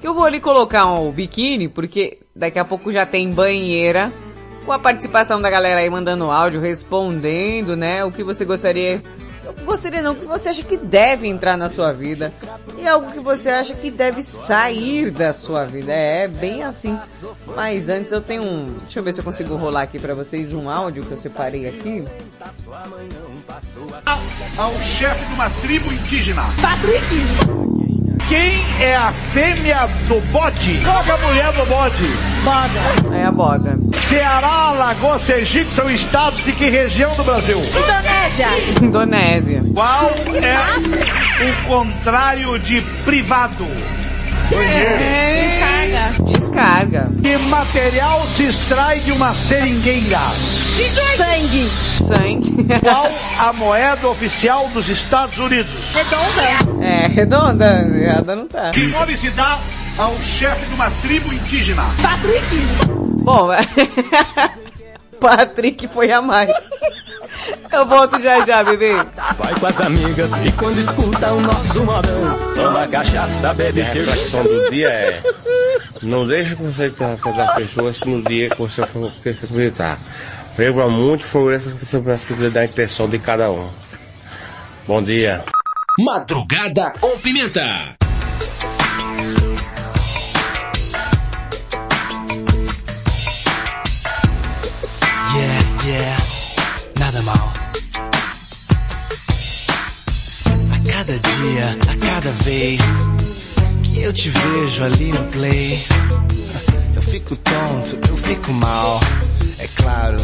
[0.00, 4.12] que eu vou ali colocar um biquíni, porque daqui a pouco já tem banheira.
[4.68, 8.04] Com a participação da galera aí mandando áudio, respondendo, né?
[8.04, 9.02] O que você gostaria.
[9.42, 12.34] Eu gostaria não, o que você acha que deve entrar na sua vida.
[12.76, 15.90] E algo que você acha que deve sair da sua vida.
[15.90, 16.98] É, bem assim.
[17.56, 18.74] Mas antes eu tenho um.
[18.82, 21.66] Deixa eu ver se eu consigo rolar aqui pra vocês um áudio que eu separei
[21.66, 22.04] aqui.
[24.58, 26.42] ao chefe de uma tribo indígena.
[26.60, 27.06] Patrick!
[28.28, 30.78] Quem é a fêmea do bode?
[30.84, 32.04] Qual é a mulher do bode?
[32.44, 33.16] Boda.
[33.16, 33.77] É a boda.
[33.92, 37.58] Ceará, Lagoa, Sergipe são estados de que região do Brasil?
[37.58, 38.48] Indonésia.
[38.82, 39.64] Indonésia.
[39.74, 43.66] Qual é o contrário de privado?
[44.48, 46.14] Descarga.
[46.24, 47.10] Descarga.
[47.22, 50.18] Que material se extrai de uma seringueira?
[51.16, 51.66] Sangue.
[51.66, 52.66] Sangue.
[52.80, 55.74] Qual a moeda oficial dos Estados Unidos?
[55.92, 56.86] Redonda.
[56.86, 57.88] É, redonda.
[57.94, 58.70] Errada não tá.
[58.70, 59.58] Que nome se dá
[59.98, 61.82] ao chefe de uma tribo indígena?
[62.00, 62.46] Patrick.
[63.22, 63.48] Bom,
[65.20, 66.50] Patrick foi a mais.
[67.72, 68.92] Eu volto já já, bebê.
[69.36, 74.42] Vai com as amigas e quando escuta o nosso modão, toma cachaça, bebe A reflexão
[74.44, 75.22] do dia é:
[76.02, 79.98] não deixe o conceito das pessoas no dia que você for acreditar.
[80.56, 81.70] Lembra muito favoreça
[82.56, 83.68] a intenção de cada um.
[84.86, 85.44] Bom dia.
[85.98, 87.98] Madrugada com Pimenta.
[101.08, 102.80] Cada dia, a cada vez
[103.82, 105.82] que eu te vejo ali no play,
[106.94, 109.00] eu fico tonto, eu fico mal.
[109.58, 110.18] É claro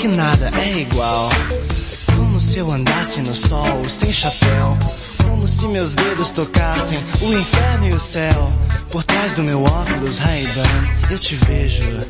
[0.00, 1.30] que nada é igual.
[1.30, 4.76] É como se eu andasse no sol sem chapéu.
[5.22, 8.52] Como se meus dedos tocassem o inferno e o céu.
[8.90, 12.00] Por trás do meu óculos Ray-Ban, eu te vejo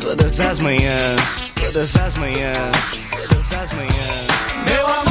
[0.00, 4.28] todas as manhãs, todas as manhãs, todas as manhãs.
[4.64, 5.07] Meu amor,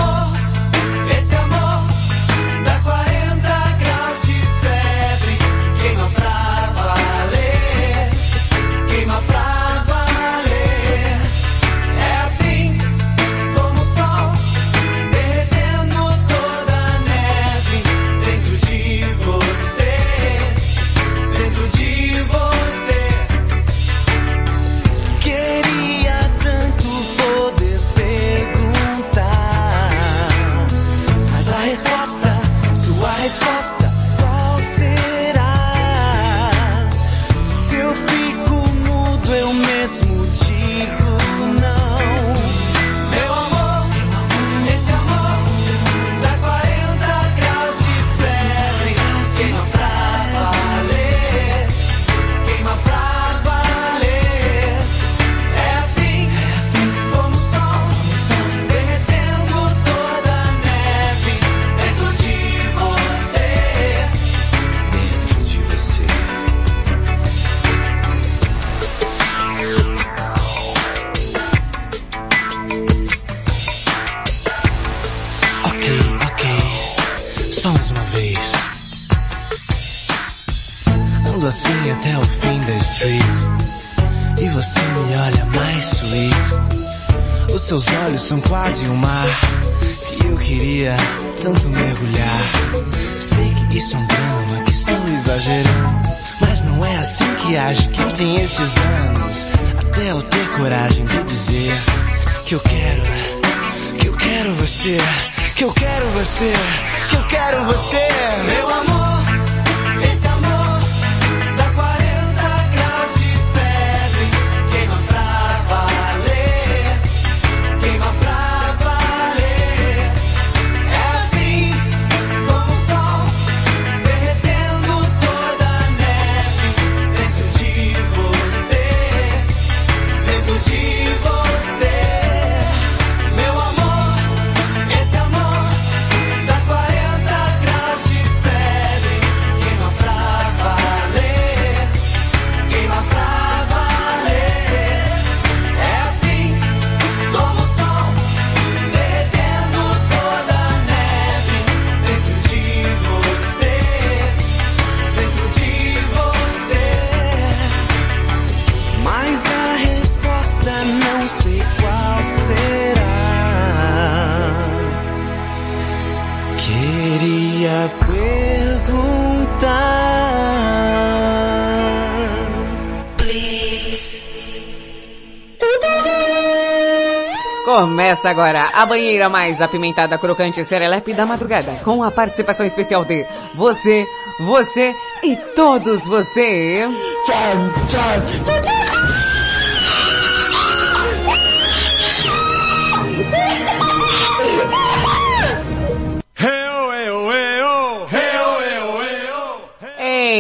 [178.88, 184.06] banheira mais apimentada, crocante e serelepe da madrugada, com a participação especial de você,
[184.40, 186.88] você e todos você.
[187.26, 188.58] Tchau, tchau.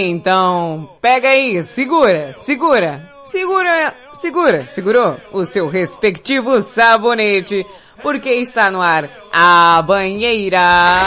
[0.09, 7.65] Então, pega aí, segura, segura, segura, segura, segurou o seu respectivo sabonete,
[8.01, 11.01] porque está no ar a banheira.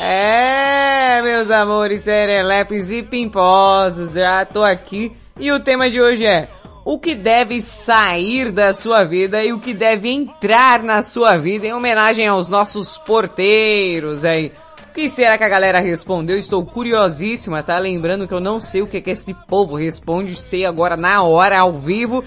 [0.00, 6.48] É, meus amores serelepes e pimposos, já tô aqui e o tema de hoje é
[6.84, 11.66] o que deve sair da sua vida e o que deve entrar na sua vida
[11.66, 14.52] em homenagem aos nossos porteiros aí.
[14.90, 16.38] O que será que a galera respondeu?
[16.38, 17.78] Estou curiosíssima, tá?
[17.78, 21.58] Lembrando que eu não sei o que, que esse povo responde, sei agora na hora,
[21.58, 22.22] ao vivo.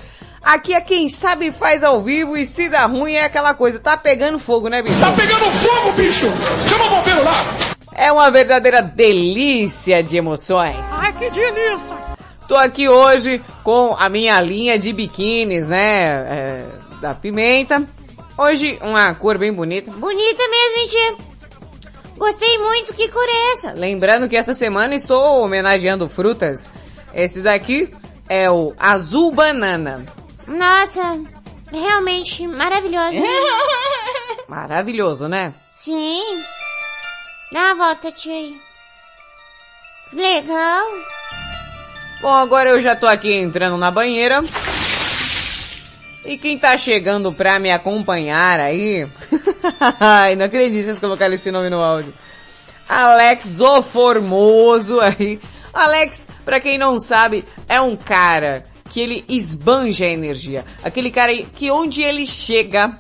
[0.48, 3.98] Aqui é quem sabe faz ao vivo e se dá ruim é aquela coisa, tá
[3.98, 4.98] pegando fogo, né, bicho?
[4.98, 6.28] Tá pegando fogo, bicho!
[6.66, 7.34] Chama o bombeiro lá!
[7.94, 10.88] É uma verdadeira delícia de emoções.
[10.94, 11.98] Ai, que delícia!
[12.48, 16.06] Tô aqui hoje com a minha linha de biquínis, né?
[16.06, 16.66] é,
[17.02, 17.86] da Pimenta.
[18.38, 19.92] Hoje uma cor bem bonita.
[19.92, 21.16] Bonita mesmo, tia.
[22.18, 23.74] Gostei muito, que cor é essa?
[23.74, 26.72] Lembrando que essa semana estou homenageando frutas.
[27.14, 27.94] Esse daqui
[28.30, 30.06] é o azul banana.
[30.48, 31.22] Nossa,
[31.72, 33.18] realmente maravilhoso.
[34.48, 35.54] Maravilhoso, né?
[35.72, 36.22] Sim.
[37.52, 38.58] Dá uma volta, tia aí.
[40.14, 40.86] Legal.
[42.22, 44.42] Bom, agora eu já tô aqui entrando na banheira.
[46.26, 49.08] E quem tá chegando pra me acompanhar aí...
[50.00, 52.14] Ai, não acredito vocês colocaram esse nome no áudio.
[52.88, 55.40] Alex o Formoso aí.
[55.74, 58.64] Alex, pra quem não sabe, é um cara
[58.98, 60.66] que ele esbanja a energia.
[60.84, 63.00] Aquele cara que onde ele chega,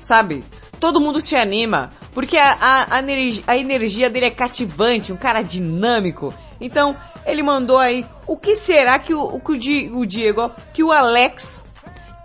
[0.00, 0.42] sabe?
[0.80, 1.90] Todo mundo se anima.
[2.14, 6.32] Porque a, a, a, energia, a energia dele é cativante, um cara dinâmico.
[6.58, 6.96] Então,
[7.26, 10.90] ele mandou aí, o que será que o, o, o Di- o Diego, que o
[10.90, 11.66] Alex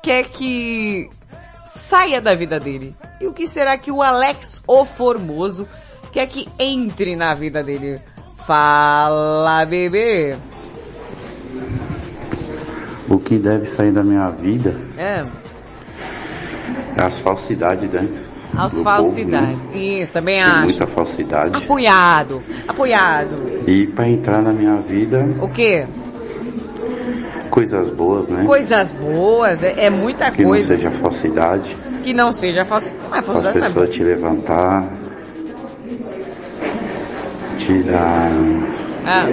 [0.01, 1.09] quer que
[1.65, 2.95] saia da vida dele?
[3.19, 5.67] E o que será que o Alex, o Formoso,
[6.13, 7.99] quer que entre na vida dele?
[8.47, 10.37] Fala, bebê!
[13.09, 15.23] O que deve sair da minha vida É,
[16.97, 18.07] as falsidades, né?
[18.57, 19.57] as Do falsidades.
[19.57, 19.77] povo, né?
[19.77, 20.63] Isso, também Tem acho.
[20.63, 21.57] muita falsidade.
[21.57, 23.35] Apoiado, apoiado.
[23.67, 25.85] E para entrar na minha vida, O quê?
[27.49, 28.43] coisas boas, né?
[28.45, 33.03] Coisas boas, é, é muita que coisa não seja falsidade, que não seja falsidade.
[33.09, 34.83] Não é as falsidade, é pessoas te levantar,
[37.57, 38.31] te dar
[39.05, 39.25] Ah,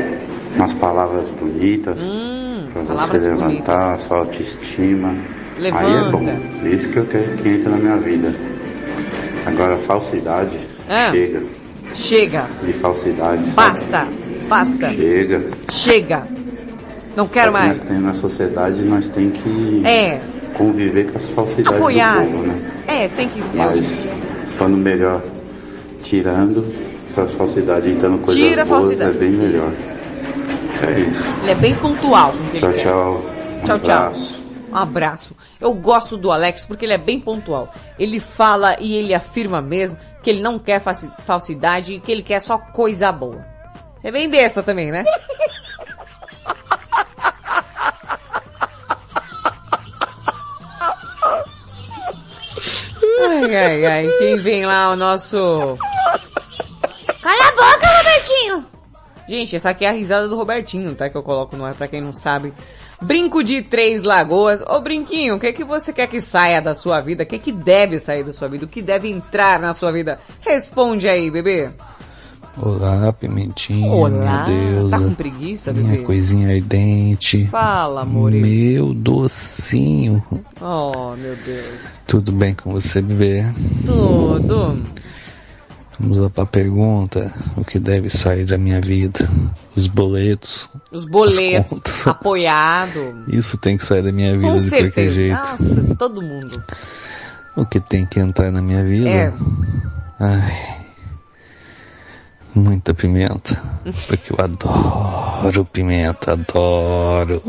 [0.56, 2.39] umas palavras bonitas hum,
[2.72, 5.14] para palavras você levantar a sua autoestima.
[5.58, 6.22] Aí é bom.
[6.24, 6.68] Levanta.
[6.68, 8.34] Isso que eu quero que entre na minha vida.
[9.46, 11.10] Agora falsidade, Ah.
[11.12, 11.42] chega
[11.94, 13.42] chega, de falsidade.
[13.50, 13.56] sabe?
[13.56, 14.08] basta,
[14.48, 15.42] basta, Chega.
[15.70, 16.26] chega.
[17.16, 17.78] Não quero mais.
[17.78, 20.20] Nós temos na sociedade, nós tem que É,
[20.54, 22.24] conviver com as falsidades Apoiar.
[22.24, 22.54] do povo, né?
[22.86, 23.40] é, tem que...
[23.56, 24.08] Mas
[24.56, 25.20] só no melhor
[26.02, 26.64] tirando,
[27.08, 29.16] Essas falsidades então coisas Tira a boas falsidade.
[29.16, 29.72] é bem melhor.
[30.86, 31.22] É isso.
[31.42, 33.24] Ele é bem pontual Tchau, tchau.
[33.64, 33.96] Tchau, tchau.
[33.96, 34.40] Abraço.
[34.70, 35.36] Um abraço.
[35.60, 37.72] Eu gosto do Alex porque ele é bem pontual.
[37.98, 40.80] Ele fala e ele afirma mesmo que ele não quer
[41.24, 43.44] falsidade e que ele quer só coisa boa.
[43.98, 45.04] Você é bem besta também, né?
[53.22, 54.08] Ai, ai, ai.
[54.18, 55.76] Quem vem lá, o nosso...
[57.20, 58.69] Cala a boca, Robertinho!
[59.30, 61.08] Gente, essa aqui é a risada do Robertinho, tá?
[61.08, 62.52] Que eu coloco no ar pra quem não sabe.
[63.00, 64.60] Brinco de Três Lagoas.
[64.68, 67.22] Ô Brinquinho, o que que você quer que saia da sua vida?
[67.22, 68.64] O que que deve sair da sua vida?
[68.64, 70.18] O que deve entrar na sua vida?
[70.40, 71.70] Responde aí, bebê.
[72.60, 73.88] Olá, Pimentinha.
[73.92, 74.48] Olá.
[74.48, 74.90] Meu Deus.
[74.90, 76.02] Tá com preguiça, Minha bebê?
[76.02, 77.46] coisinha ardente.
[77.46, 78.40] Fala, amore.
[78.40, 80.20] Meu docinho.
[80.60, 81.80] Oh, meu Deus.
[82.04, 83.44] Tudo bem com você, bebê?
[83.86, 84.82] Tudo.
[86.00, 87.30] Vamos lá pra pergunta.
[87.58, 89.28] O que deve sair da minha vida?
[89.76, 90.70] Os boletos.
[90.90, 91.82] Os boletos.
[92.08, 93.22] Apoiado.
[93.28, 95.14] Isso tem que sair da minha vida Com de qualquer certeza.
[95.14, 95.34] jeito.
[95.36, 96.64] Nossa, todo mundo.
[97.54, 99.10] O que tem que entrar na minha vida?
[99.10, 99.32] É.
[100.18, 100.86] Ai.
[102.54, 103.62] Muita pimenta.
[104.08, 107.42] Porque eu adoro pimenta, adoro.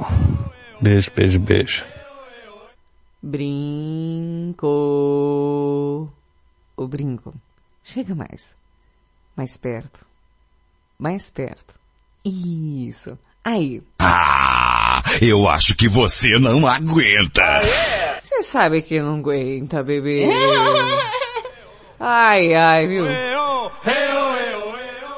[0.82, 1.86] Beijo, beijo, beijo.
[3.24, 4.68] Brinco.
[6.76, 7.34] O brinco.
[7.84, 8.56] Chega mais.
[9.36, 10.06] Mais perto.
[10.98, 11.74] Mais perto.
[12.24, 13.18] Isso.
[13.44, 13.82] Aí.
[14.00, 17.60] Ah, eu acho que você não aguenta.
[18.22, 20.28] Você sabe que não aguenta, bebê.
[22.00, 23.06] Ai, ai, viu?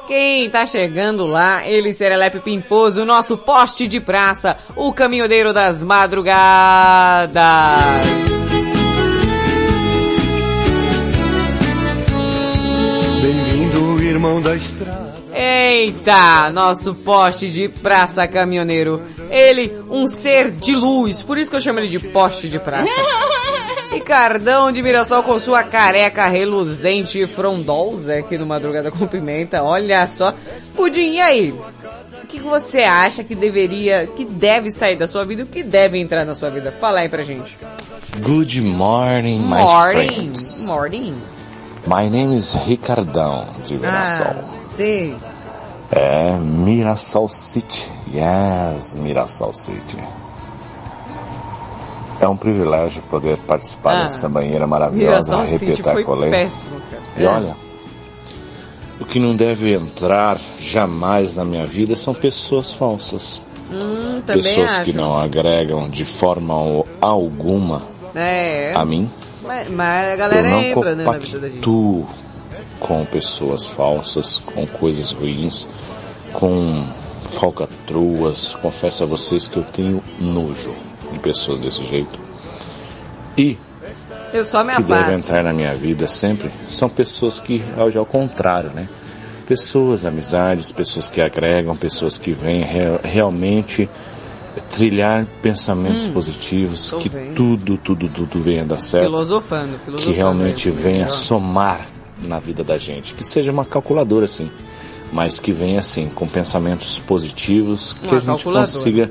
[0.06, 5.82] Quem tá chegando lá, ele Serelepe Pimposo, o nosso poste de praça, o caminhoneiro das
[5.82, 7.34] madrugadas.
[14.24, 15.14] Irmão da estrada.
[15.34, 19.02] Eita, nosso poste de praça caminhoneiro.
[19.30, 22.88] Ele, um ser de luz, por isso que eu chamo ele de poste de praça.
[23.92, 29.62] Ricardão de Mirassol com sua careca reluzente e frondosa aqui no Madrugada com Pimenta.
[29.62, 30.34] Olha só.
[30.74, 31.52] Pudim, e aí?
[31.52, 35.48] O que que você acha que deveria, que deve sair da sua vida e o
[35.48, 36.74] que deve entrar na sua vida?
[36.80, 37.56] Fala aí pra gente.
[38.20, 40.08] Good morning, my Morning.
[40.08, 40.66] friends.
[40.66, 41.14] Morning.
[41.86, 44.26] My name is Ricardão de Mirassol.
[44.38, 45.16] Ah, sim.
[45.90, 47.90] É Mirassol City.
[48.12, 49.98] Yes, Mirassol City.
[52.20, 54.04] É um privilégio poder participar Ah.
[54.04, 56.48] dessa banheira maravilhosa, repetacolê.
[57.16, 57.28] E É.
[57.28, 57.54] olha,
[58.98, 63.42] o que não deve entrar jamais na minha vida são pessoas falsas.
[63.70, 64.84] Hum, pessoas acho.
[64.84, 66.54] que não agregam de forma
[67.00, 67.82] alguma
[68.14, 68.72] É.
[68.74, 69.10] a mim.
[69.44, 71.60] Mas, mas a galera eu não entra, né, na vida da gente.
[72.80, 75.68] com pessoas falsas, com coisas ruins,
[76.32, 76.84] com
[77.24, 78.54] falcatruas.
[78.60, 80.74] Confesso a vocês que eu tenho nojo
[81.12, 82.18] de pessoas desse jeito.
[83.36, 83.58] E
[84.32, 85.18] Eu só me que devem afasto.
[85.18, 88.86] entrar na minha vida sempre são pessoas que, ao ao contrário, né?
[89.46, 93.88] Pessoas, amizades, pessoas que agregam, pessoas que vêm re- realmente
[94.62, 97.34] trilhar pensamentos Hum, positivos, que vendo.
[97.34, 100.16] tudo, tudo, tudo venha dar certo Filosofando, que filosofando.
[100.16, 100.82] realmente mesmo.
[100.82, 101.08] venha Ó.
[101.08, 101.80] somar
[102.22, 103.14] na vida da gente.
[103.14, 104.50] Que seja uma calculadora, assim,
[105.12, 109.10] mas que venha, assim, com pensamentos positivos, que Uma a gente consiga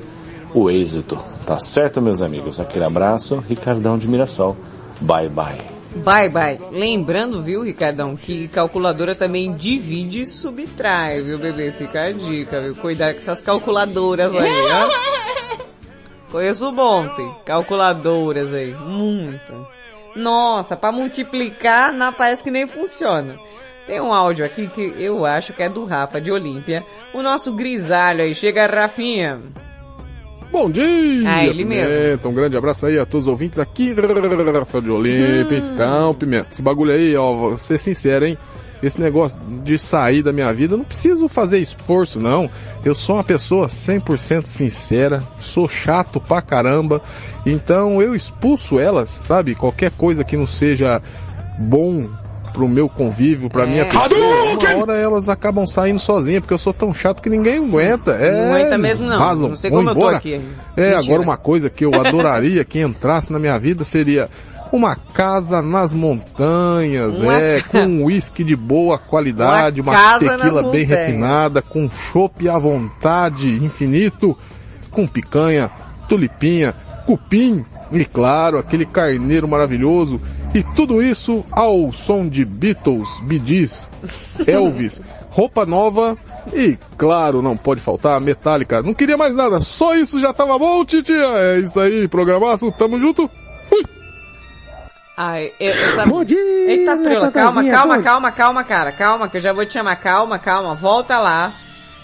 [0.54, 1.18] o êxito.
[1.46, 2.58] Tá certo, meus amigos?
[2.60, 4.56] Aquele abraço, Ricardão de Mirassol.
[5.00, 5.58] Bye, bye.
[5.96, 6.58] Bye, bye.
[6.72, 11.70] Lembrando, viu, Ricardão, que calculadora também divide e subtrai, viu, bebê?
[11.70, 12.74] Fica a dica, viu?
[12.74, 14.88] Cuidado com essas calculadoras aí, ó.
[16.34, 17.22] Conheço um monte.
[17.44, 18.74] Calculadoras aí.
[18.74, 19.68] Muito.
[20.16, 23.36] Nossa, pra multiplicar, não, parece que nem funciona.
[23.86, 26.84] Tem um áudio aqui que eu acho que é do Rafa de Olímpia.
[27.14, 28.34] O nosso grisalho aí.
[28.34, 29.42] Chega, Rafinha.
[30.50, 31.22] Bom dia!
[31.24, 31.88] Ah, ele mesmo.
[31.88, 32.28] Pimenta.
[32.28, 35.58] Um grande abraço aí a todos os ouvintes aqui, Rafael de Olímpia.
[35.62, 35.72] Hum.
[35.72, 38.36] Então, Pimenta, esse bagulho aí, ó, vou ser sincero, hein?
[38.84, 42.50] Esse negócio de sair da minha vida, eu não preciso fazer esforço, não.
[42.84, 47.00] Eu sou uma pessoa 100% sincera, sou chato pra caramba,
[47.46, 49.54] então eu expulso elas, sabe?
[49.54, 51.00] Qualquer coisa que não seja
[51.58, 52.08] bom
[52.52, 56.72] pro meu convívio, pra minha pessoa, uma hora elas acabam saindo sozinhas, porque eu sou
[56.72, 58.12] tão chato que ninguém aguenta.
[58.12, 59.18] É, Não aguenta mesmo, não.
[59.18, 60.16] vazam, Não sei vão como eu tô embora.
[60.18, 60.34] aqui.
[60.76, 60.98] É, Mentira.
[61.00, 64.30] agora uma coisa que eu adoraria que entrasse na minha vida seria
[64.76, 70.62] uma casa nas montanhas, Uma é, com um uísque de boa qualidade, Uma uma, tequila
[70.62, 70.88] bem montanhas.
[70.88, 74.36] refinada, com chopp à vontade, infinito,
[74.90, 75.70] com picanha,
[76.08, 76.74] tulipinha,
[77.06, 80.20] cupim e claro, aquele carneiro maravilhoso.
[80.54, 83.08] E tudo isso ao som de Beatles,
[83.44, 83.90] Gees,
[84.46, 86.16] Elvis, roupa nova
[86.52, 88.82] e, claro, não pode faltar, metálica.
[88.82, 91.14] Não queria mais nada, só isso já tava bom, titia.
[91.16, 93.28] É isso aí, programaço, tamo junto.
[95.16, 96.10] Ai, eu, sabe...
[96.10, 99.72] Bom dia, Eita, Prila, calma, calma, calma, calma, cara, calma, que eu já vou te
[99.72, 101.54] chamar, calma, calma, volta lá,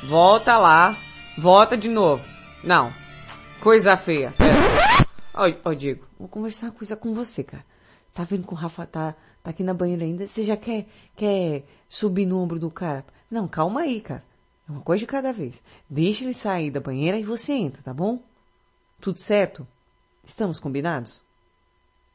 [0.08, 0.96] volta lá,
[1.36, 2.24] volta de novo.
[2.62, 2.92] Não,
[3.60, 4.32] coisa feia.
[4.38, 5.06] Pera.
[5.34, 7.64] Ó, ó, Diego, vou conversar uma coisa com você, cara.
[8.14, 10.28] Tá vendo que o Rafa tá, tá aqui na banheira ainda?
[10.28, 13.04] Você já quer, quer subir no ombro do cara?
[13.28, 14.22] Não, calma aí, cara.
[14.68, 15.60] É uma coisa de cada vez.
[15.88, 18.22] Deixa ele sair da banheira e você entra, tá bom?
[19.00, 19.66] Tudo certo?
[20.22, 21.28] Estamos combinados?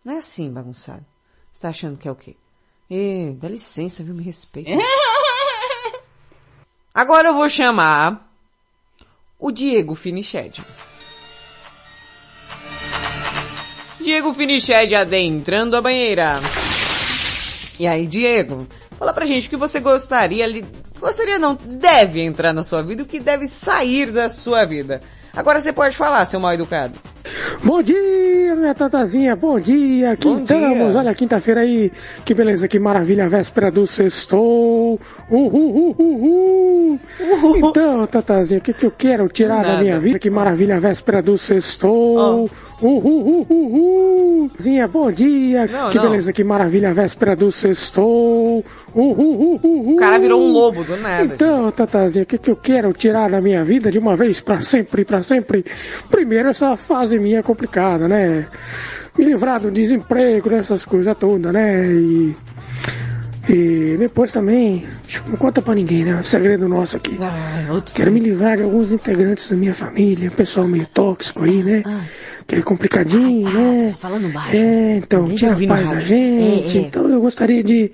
[0.06, 1.03] Não é assim, bagunçado.
[1.52, 2.36] Você tá achando que é o quê?
[2.90, 4.14] Ê, dá licença, viu?
[4.14, 4.69] Me respeita.
[6.94, 8.30] Agora eu vou chamar
[9.40, 10.64] o Diego Finiched.
[13.99, 16.34] Diego Finiched adentrando a banheira.
[17.80, 18.68] E aí, Diego,
[18.99, 20.64] fala pra gente o que você gostaria, li-
[20.99, 25.02] gostaria não, deve entrar na sua vida, o que deve sair da sua vida.
[25.34, 26.98] Agora você pode falar, seu mal educado.
[27.64, 30.99] Bom dia, minha tatazinha, bom dia, aqui Bom estamos, dia.
[30.99, 31.91] olha, quinta-feira aí,
[32.24, 34.99] que beleza, que maravilha, véspera do sextou,
[35.30, 36.99] uhul, uhul, uhul.
[37.57, 39.84] Então, tatazinha, o que que eu quero tirar da Nada.
[39.84, 42.49] minha vida, que maravilha, véspera do sextou,
[42.82, 44.52] uhul, uhul, uhul.
[44.62, 46.03] Zinha, bom dia, Não, que não.
[46.06, 48.64] beleza, que maravilha, véspera do sextou,
[48.94, 49.94] uhul, uhul, uhul.
[49.94, 51.24] O cara virou um lobo do nada.
[51.24, 54.62] Então, Tatazinha, o que, que eu quero tirar da minha vida de uma vez pra
[54.62, 55.66] sempre, pra sempre?
[56.10, 58.47] Primeiro, essa fase minha complicada, né?
[59.18, 61.85] Me livrar do desemprego, dessas coisas todas, né?
[61.91, 62.35] E.
[63.47, 64.84] E depois também,
[65.27, 66.19] não conta pra ninguém, né?
[66.23, 67.15] segredo nosso aqui.
[67.93, 71.84] Quero me livrar de alguns integrantes da minha família, pessoal meio tóxico aí, né?
[72.47, 73.89] Aquele complicadinho, né?
[73.91, 73.97] Ah.
[73.97, 74.55] falando baixo.
[74.55, 76.77] É, então, Ninguém tá tira a ouvindo paz da gente.
[76.77, 76.84] É, é.
[76.84, 77.91] Então eu gostaria de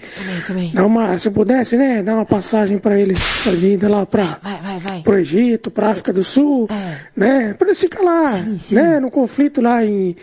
[0.73, 2.03] dar uma, se eu pudesse, né?
[2.03, 5.01] Dar uma passagem pra eles, essa vida lá vai.
[5.03, 6.67] pro Egito, pra África do Sul,
[7.15, 7.53] né?
[7.57, 8.99] Pra eles ficar lá, né?
[8.99, 10.17] No conflito lá em,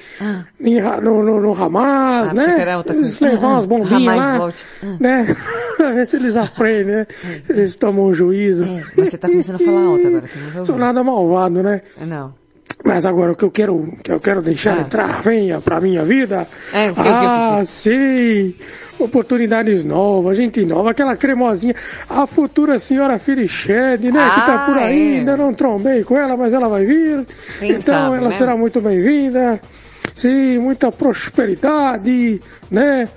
[0.60, 2.66] em Ra- no, no, no Hamas, Ah, né?
[2.90, 4.52] Eles levar umas Ah, bombinhas Hamas lá.
[4.82, 4.96] Ah.
[5.00, 5.36] né?
[5.94, 7.06] ver se eles aprendem, né?
[7.46, 8.66] Se eles tomam um juízo.
[8.94, 10.24] Mas você tá começando a falar alto agora,
[10.66, 11.80] Sou nada malvado, né?
[11.98, 12.34] Não.
[12.84, 14.80] Mas agora o que eu quero, que eu quero deixar Ah.
[14.82, 16.46] entrar, venha pra minha vida.
[16.72, 17.26] É, o que, o que, o que?
[17.26, 18.54] ah, sim!
[18.98, 21.74] Oportunidades novas, gente nova, aquela cremosinha.
[22.08, 24.28] A futura senhora Firichede, né?
[24.30, 25.18] que tá Ah, por aí, é.
[25.18, 27.24] ainda não trombei com ela, mas ela vai vir.
[27.58, 28.30] Quem então sabe, ela né?
[28.32, 29.60] será muito bem-vinda.
[30.14, 32.40] Sim, muita prosperidade,
[32.70, 33.08] né?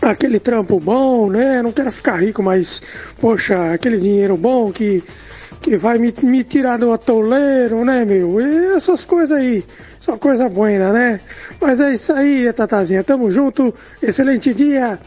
[0.00, 1.62] Aquele trampo bom, né?
[1.62, 2.82] Não quero ficar rico, mas,
[3.20, 5.02] poxa, aquele dinheiro bom que,
[5.62, 8.40] que vai me, me tirar do atoleiro, né, meu?
[8.40, 9.64] E essas coisas aí.
[10.00, 11.20] Só coisa boa, né?
[11.60, 13.04] Mas é isso aí, Tatazinha.
[13.04, 13.72] Tamo junto.
[14.02, 14.98] Excelente dia.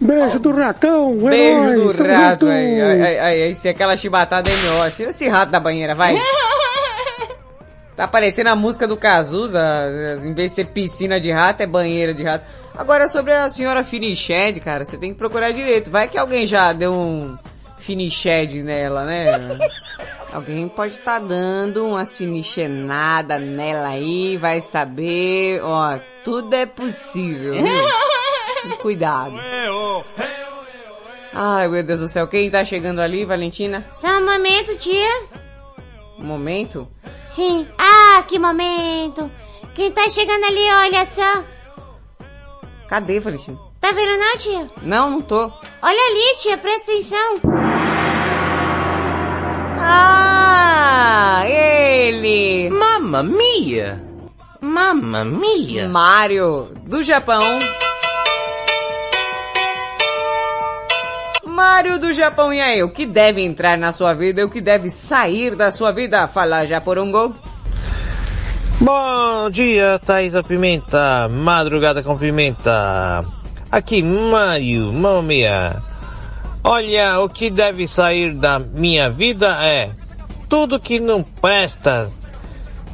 [0.00, 1.18] Beijo do ratão.
[1.28, 2.52] é Beijo nóis, do rato junto.
[2.52, 4.90] Aí, aí, aí, aí, se aquela chibatada é melhor.
[4.90, 6.16] Tira esse rato da banheira, vai.
[7.94, 9.60] Tá parecendo a música do Cazuza,
[10.24, 12.44] em vez de ser piscina de rato, é banheira de rato.
[12.72, 15.90] Agora, sobre a senhora Finiched, cara, você tem que procurar direito.
[15.90, 17.36] Vai que alguém já deu um
[17.78, 19.26] Finiched nela, né?
[20.32, 25.62] Alguém pode estar dando umas finichenadas nela aí, vai saber.
[25.62, 28.76] Ó, tudo é possível, viu?
[28.82, 29.34] Cuidado.
[31.32, 33.86] Ai, meu Deus do céu, quem tá chegando ali, Valentina?
[33.90, 35.22] Só um momento, tia.
[36.18, 36.88] Um momento?
[37.24, 37.66] Sim.
[37.78, 39.30] Ah, que momento.
[39.74, 41.44] Quem tá chegando ali, olha só.
[42.88, 43.58] Cadê, Valentina?
[43.80, 44.70] Tá vendo não, tia?
[44.82, 45.44] Não, não tô.
[45.80, 47.67] Olha ali, tia, presta atenção.
[49.90, 52.68] Ah, ele!
[52.68, 54.04] Mamma mia!
[54.60, 55.88] Mamma mia!
[55.88, 57.42] Mario, do Japão.
[61.46, 62.82] Mario do Japão, e aí?
[62.82, 66.28] O que deve entrar na sua vida e o que deve sair da sua vida?
[66.28, 67.34] Fala, Japorongo.
[68.80, 73.24] Bom dia, Thaisa Pimenta, madrugada com pimenta.
[73.72, 75.87] Aqui, Mário, mamma mia.
[76.62, 79.90] Olha, o que deve sair da minha vida é
[80.48, 82.10] tudo que não presta,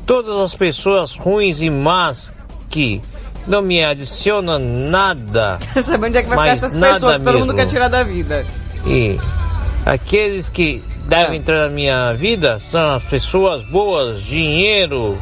[0.07, 2.33] todas as pessoas ruins e más
[2.69, 3.01] que
[3.47, 5.59] não me adicionam nada.
[5.83, 8.47] Saber onde é que vai ficar essas pessoas que todo mundo quer tirar da vida?
[8.87, 9.19] E
[9.87, 15.19] aqueles que devem entrar na minha vida são as pessoas boas, dinheiro,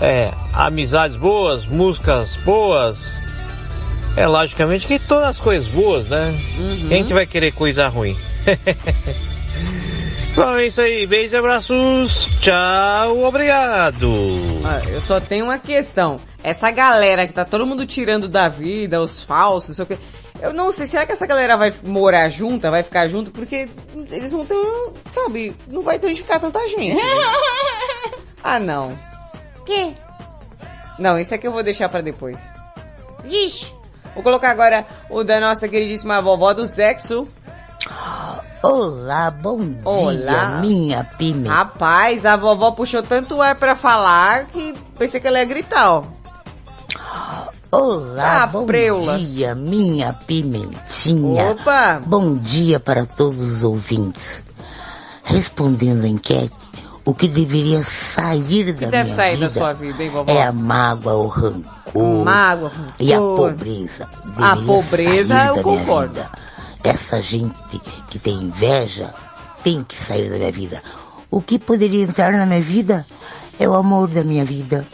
[0.00, 3.20] é, amizades boas, músicas boas.
[4.16, 6.34] É logicamente que todas as coisas boas, né?
[6.88, 8.16] Quem que vai querer coisa ruim?
[10.34, 11.06] Bom, é isso aí.
[11.06, 12.28] Beijos e abraços.
[12.40, 14.08] Tchau, obrigado.
[14.64, 16.20] Ah, eu só tenho uma questão.
[16.44, 20.04] Essa galera que tá todo mundo tirando da vida, os falsos, não sei o que.
[20.40, 23.32] Eu não sei, será que essa galera vai morar junta, vai ficar junto?
[23.32, 23.68] Porque
[24.12, 24.54] eles vão ter,
[25.10, 26.94] sabe, não vai ter onde ficar tanta gente.
[26.94, 27.02] né?
[28.44, 28.96] ah, não.
[29.66, 29.96] Que?
[30.96, 32.38] Não, esse aqui eu vou deixar pra depois.
[33.24, 33.77] Vixe.
[34.18, 37.24] Vou colocar agora o da nossa queridíssima vovó do sexo.
[38.64, 40.58] Olá, bom dia, Olá.
[40.60, 41.54] minha pimenta.
[41.54, 46.02] Rapaz, a vovó puxou tanto ar pra falar que pensei que ela ia gritar, ó.
[47.70, 49.16] Olá, Ah, bom preula.
[49.20, 51.50] dia, minha pimentinha.
[51.52, 52.02] Opa!
[52.04, 54.42] Bom dia para todos os ouvintes.
[55.22, 56.52] Respondendo a enquete,
[57.08, 60.30] o que deveria sair da que deve minha sair vida da sua vida, hein, vovó?
[60.30, 62.70] é a mágoa, o rancor Mágoa,
[63.00, 63.52] e a rancor.
[63.54, 64.08] pobreza.
[64.36, 66.20] A pobreza eu da concordo.
[66.84, 67.80] Essa gente
[68.10, 69.14] que tem inveja
[69.64, 70.82] tem que sair da minha vida.
[71.30, 73.06] O que poderia entrar na minha vida
[73.58, 74.86] é o amor da minha vida.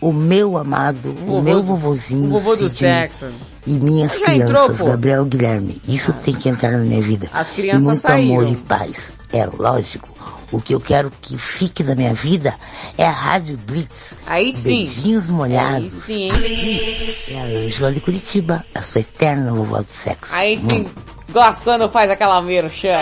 [0.00, 2.26] O meu amado, o, vovô meu vovozinho.
[2.26, 3.26] o vovô do sexo.
[3.66, 4.84] E minhas Já entrou, crianças, pô?
[4.84, 5.82] Gabriel Guilherme.
[5.86, 7.28] Isso tem que entrar na minha vida.
[7.34, 8.40] As crianças e muito saíram.
[8.40, 9.10] amor e paz.
[9.32, 10.19] É lógico.
[10.52, 12.58] O que eu quero que fique na minha vida
[12.98, 14.14] é a Rádio Blitz.
[14.26, 14.84] Aí sim.
[14.84, 15.92] Beijinhos molhados.
[15.92, 17.14] Aí sim, hein?
[17.28, 20.34] É a Ângela de Curitiba, a sua eterna vovó do sexo.
[20.34, 20.88] Aí sim,
[21.30, 22.98] gosto quando faz aquela merchan.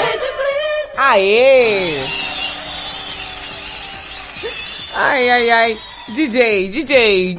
[0.96, 2.04] Aê!
[4.94, 5.78] Ai, ai, ai.
[6.08, 7.34] DJ, DJ,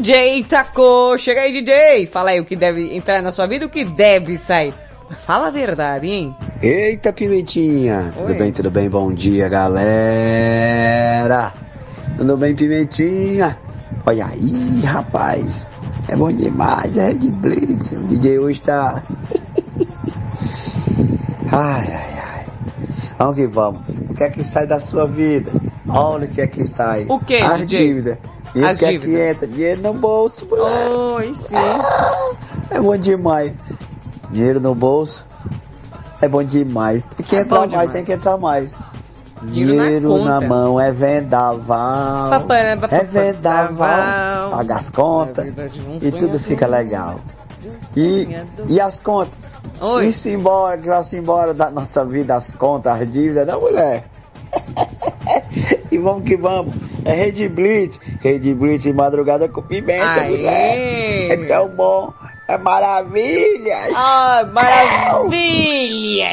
[0.00, 1.18] DJ Taco.
[1.18, 2.06] Chega aí, DJ.
[2.06, 4.72] Fala aí o que deve entrar na sua vida e o que deve sair.
[5.18, 6.34] Fala a verdade, hein?
[6.62, 8.12] Eita, Pimentinha!
[8.16, 8.22] Oi.
[8.26, 8.88] Tudo bem, tudo bem?
[8.90, 11.52] Bom dia, galera!
[12.16, 13.58] Tudo bem, Pimentinha?
[14.06, 15.66] Olha aí, rapaz!
[16.08, 17.92] É bom demais, é Red Blitz.
[17.92, 19.02] O DJ hoje tá.
[21.50, 22.46] ai, ai, ai.
[23.18, 23.80] Vamos que vamos.
[24.10, 25.50] O que é que sai da sua vida?
[25.88, 27.06] Olha o que é que sai.
[27.08, 27.78] O que, As DJ?
[27.86, 28.18] dívidas.
[28.54, 29.20] E o As que é que dívidas.
[29.30, 29.46] entra?
[29.48, 30.88] Dinheiro no bolso, moleque.
[30.90, 31.56] Oi, sim.
[32.70, 33.52] É bom demais.
[34.34, 35.24] Dinheiro no bolso
[36.20, 37.04] é bom demais.
[37.16, 37.90] Tem que É entrar mais, demais.
[37.90, 38.76] tem que entrar mais.
[39.44, 42.30] Dinheiro na Dinheiro na, mão é vendaval.
[42.30, 44.50] Papai, papai, É vendaval.
[44.50, 45.50] Paga as contas É
[45.88, 46.40] um e tudo sonhador.
[46.40, 47.20] fica legal.
[47.96, 48.28] E,
[48.68, 49.38] e as contas?
[49.80, 50.06] Oi.
[50.08, 54.04] Isso embora, que vai-se embora da nossa vida, as contas, as dívidas da mulher.
[55.90, 56.74] e vamos que vamos.
[57.04, 58.00] É Rede Blitz.
[58.20, 60.28] Rede Blitz em madrugada com pimenta, Aê.
[60.30, 61.30] mulher.
[61.30, 62.12] É tão bom.
[62.46, 63.88] É maravilha.
[63.94, 66.32] Ah, maravilha!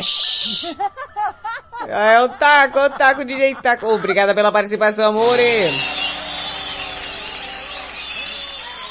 [1.87, 3.87] É o taco, o taco, DJ taco.
[3.87, 5.71] Obrigada pela participação, amore.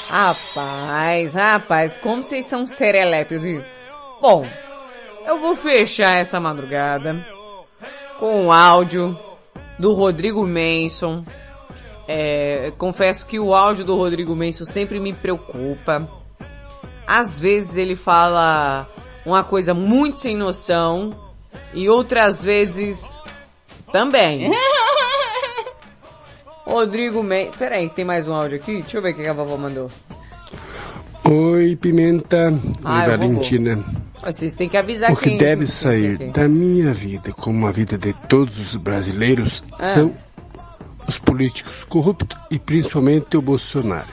[0.09, 3.63] Rapaz, rapaz, como vocês são serelepes, viu?
[4.21, 4.45] Bom,
[5.25, 7.25] eu vou fechar essa madrugada
[8.19, 9.17] com o áudio
[9.79, 11.23] do Rodrigo Manson.
[12.07, 16.20] É, confesso que o áudio do Rodrigo Manson sempre me preocupa.
[17.13, 18.87] Às vezes ele fala
[19.25, 21.13] uma coisa muito sem noção
[21.73, 23.21] e outras vezes
[23.91, 24.49] também.
[26.65, 27.57] Rodrigo Mendes.
[27.57, 28.81] Peraí, tem mais um áudio aqui?
[28.81, 29.91] Deixa eu ver o que a vovó mandou.
[31.25, 32.37] Oi, Pimenta
[32.83, 33.83] Ah, e vou- Valentina.
[34.23, 35.37] Vocês têm que avisar O que quem.
[35.37, 39.95] deve quem- sair quem- da minha vida, como a vida de todos os brasileiros, Ah.
[39.95, 40.13] são
[41.07, 44.07] os políticos corruptos e principalmente o Bolsonaro.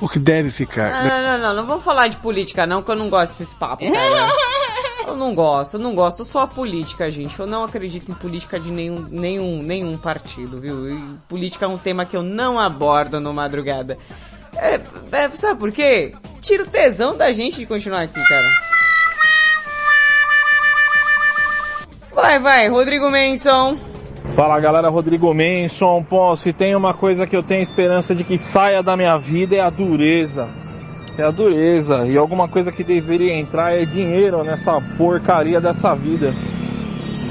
[0.00, 0.92] O que deve ficar.
[0.92, 3.52] Ah, não, não, não, não vamos falar de política não, que eu não gosto desses
[3.52, 4.32] papos, cara.
[5.06, 7.38] Eu não gosto, eu não gosto, sou a política, gente.
[7.38, 10.88] Eu não acredito em política de nenhum, nenhum, nenhum partido, viu?
[10.88, 13.98] E política é um tema que eu não abordo no madrugada.
[14.56, 14.80] É,
[15.12, 16.14] é, sabe por quê?
[16.40, 18.48] Tira o tesão da gente de continuar aqui, cara.
[22.12, 23.89] Vai, vai, Rodrigo Manson.
[24.34, 26.02] Fala galera, Rodrigo Menson.
[26.02, 29.56] Pô, se tem uma coisa que eu tenho esperança de que saia da minha vida
[29.56, 30.48] é a dureza.
[31.18, 32.06] É a dureza.
[32.06, 36.32] E alguma coisa que deveria entrar é dinheiro nessa porcaria dessa vida.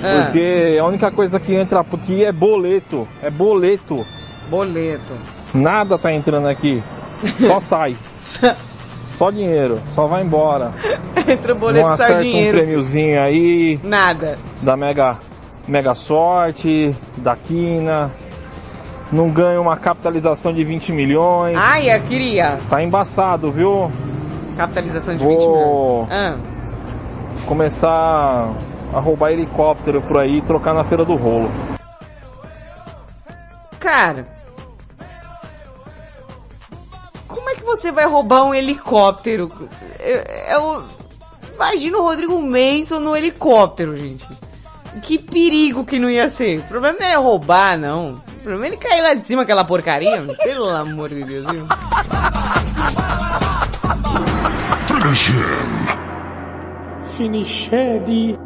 [0.03, 0.25] Ah.
[0.25, 3.07] Porque a única coisa que entra aqui é boleto.
[3.21, 4.05] É boleto.
[4.49, 5.13] Boleto.
[5.53, 6.83] Nada tá entrando aqui.
[7.39, 7.95] Só sai.
[9.11, 9.79] Só dinheiro.
[9.89, 10.71] Só vai embora.
[11.27, 12.57] Entra o boleto, Não sai dinheiro.
[12.57, 13.79] um prêmiozinho aí.
[13.83, 14.37] Nada.
[14.61, 15.17] Da Mega,
[15.69, 18.11] Mega Sorte, da Quina.
[19.11, 21.55] Não ganha uma capitalização de 20 milhões.
[21.57, 22.59] Ai, eu queria.
[22.69, 23.91] Tá embaçado, viu?
[24.57, 26.09] Capitalização de 20 Vou milhões.
[26.11, 26.37] Ah.
[27.45, 28.53] começar
[28.93, 31.49] a roubar helicóptero por aí e trocar na feira do rolo.
[33.79, 34.27] Cara,
[37.27, 39.49] como é que você vai roubar um helicóptero?
[39.99, 40.83] Eu, eu
[41.55, 44.27] imagino o Rodrigo Manson no helicóptero, gente.
[45.01, 46.59] Que perigo que não ia ser.
[46.59, 48.15] O problema não é roubar, não.
[48.15, 50.25] O problema é ele cair lá de cima aquela porcaria.
[50.43, 51.67] Pelo amor de Deus, viu?
[54.87, 55.99] Finish him.
[57.17, 58.37] Finiched.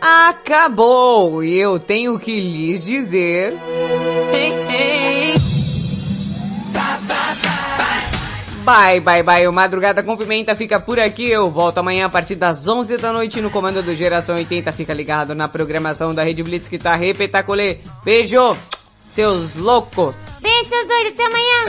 [0.00, 1.44] Acabou!
[1.44, 3.54] E eu tenho que lhes dizer.
[8.64, 9.48] Bye, bye, bye.
[9.48, 11.28] O Madrugada com Pimenta fica por aqui.
[11.28, 14.70] Eu volto amanhã a partir das 11 da noite no comando do Geração 80.
[14.72, 17.78] Fica ligado na programação da Rede Blitz que tá repetaculê.
[18.04, 18.56] Beijo,
[19.08, 20.14] seus loucos.
[20.40, 21.12] Beijo, seus doidos.
[21.12, 21.64] Até amanhã.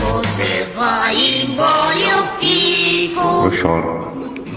[0.00, 3.20] Você vai embora, eu fico.
[3.20, 4.08] Eu choro.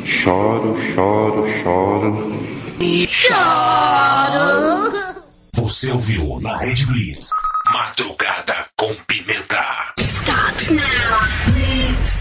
[0.05, 2.41] Choro, choro, choro.
[3.07, 4.91] Choro.
[5.55, 7.29] Você ouviu na Rede Blitz.
[7.71, 9.93] Madrugada com Pimenta.
[10.69, 12.20] Now.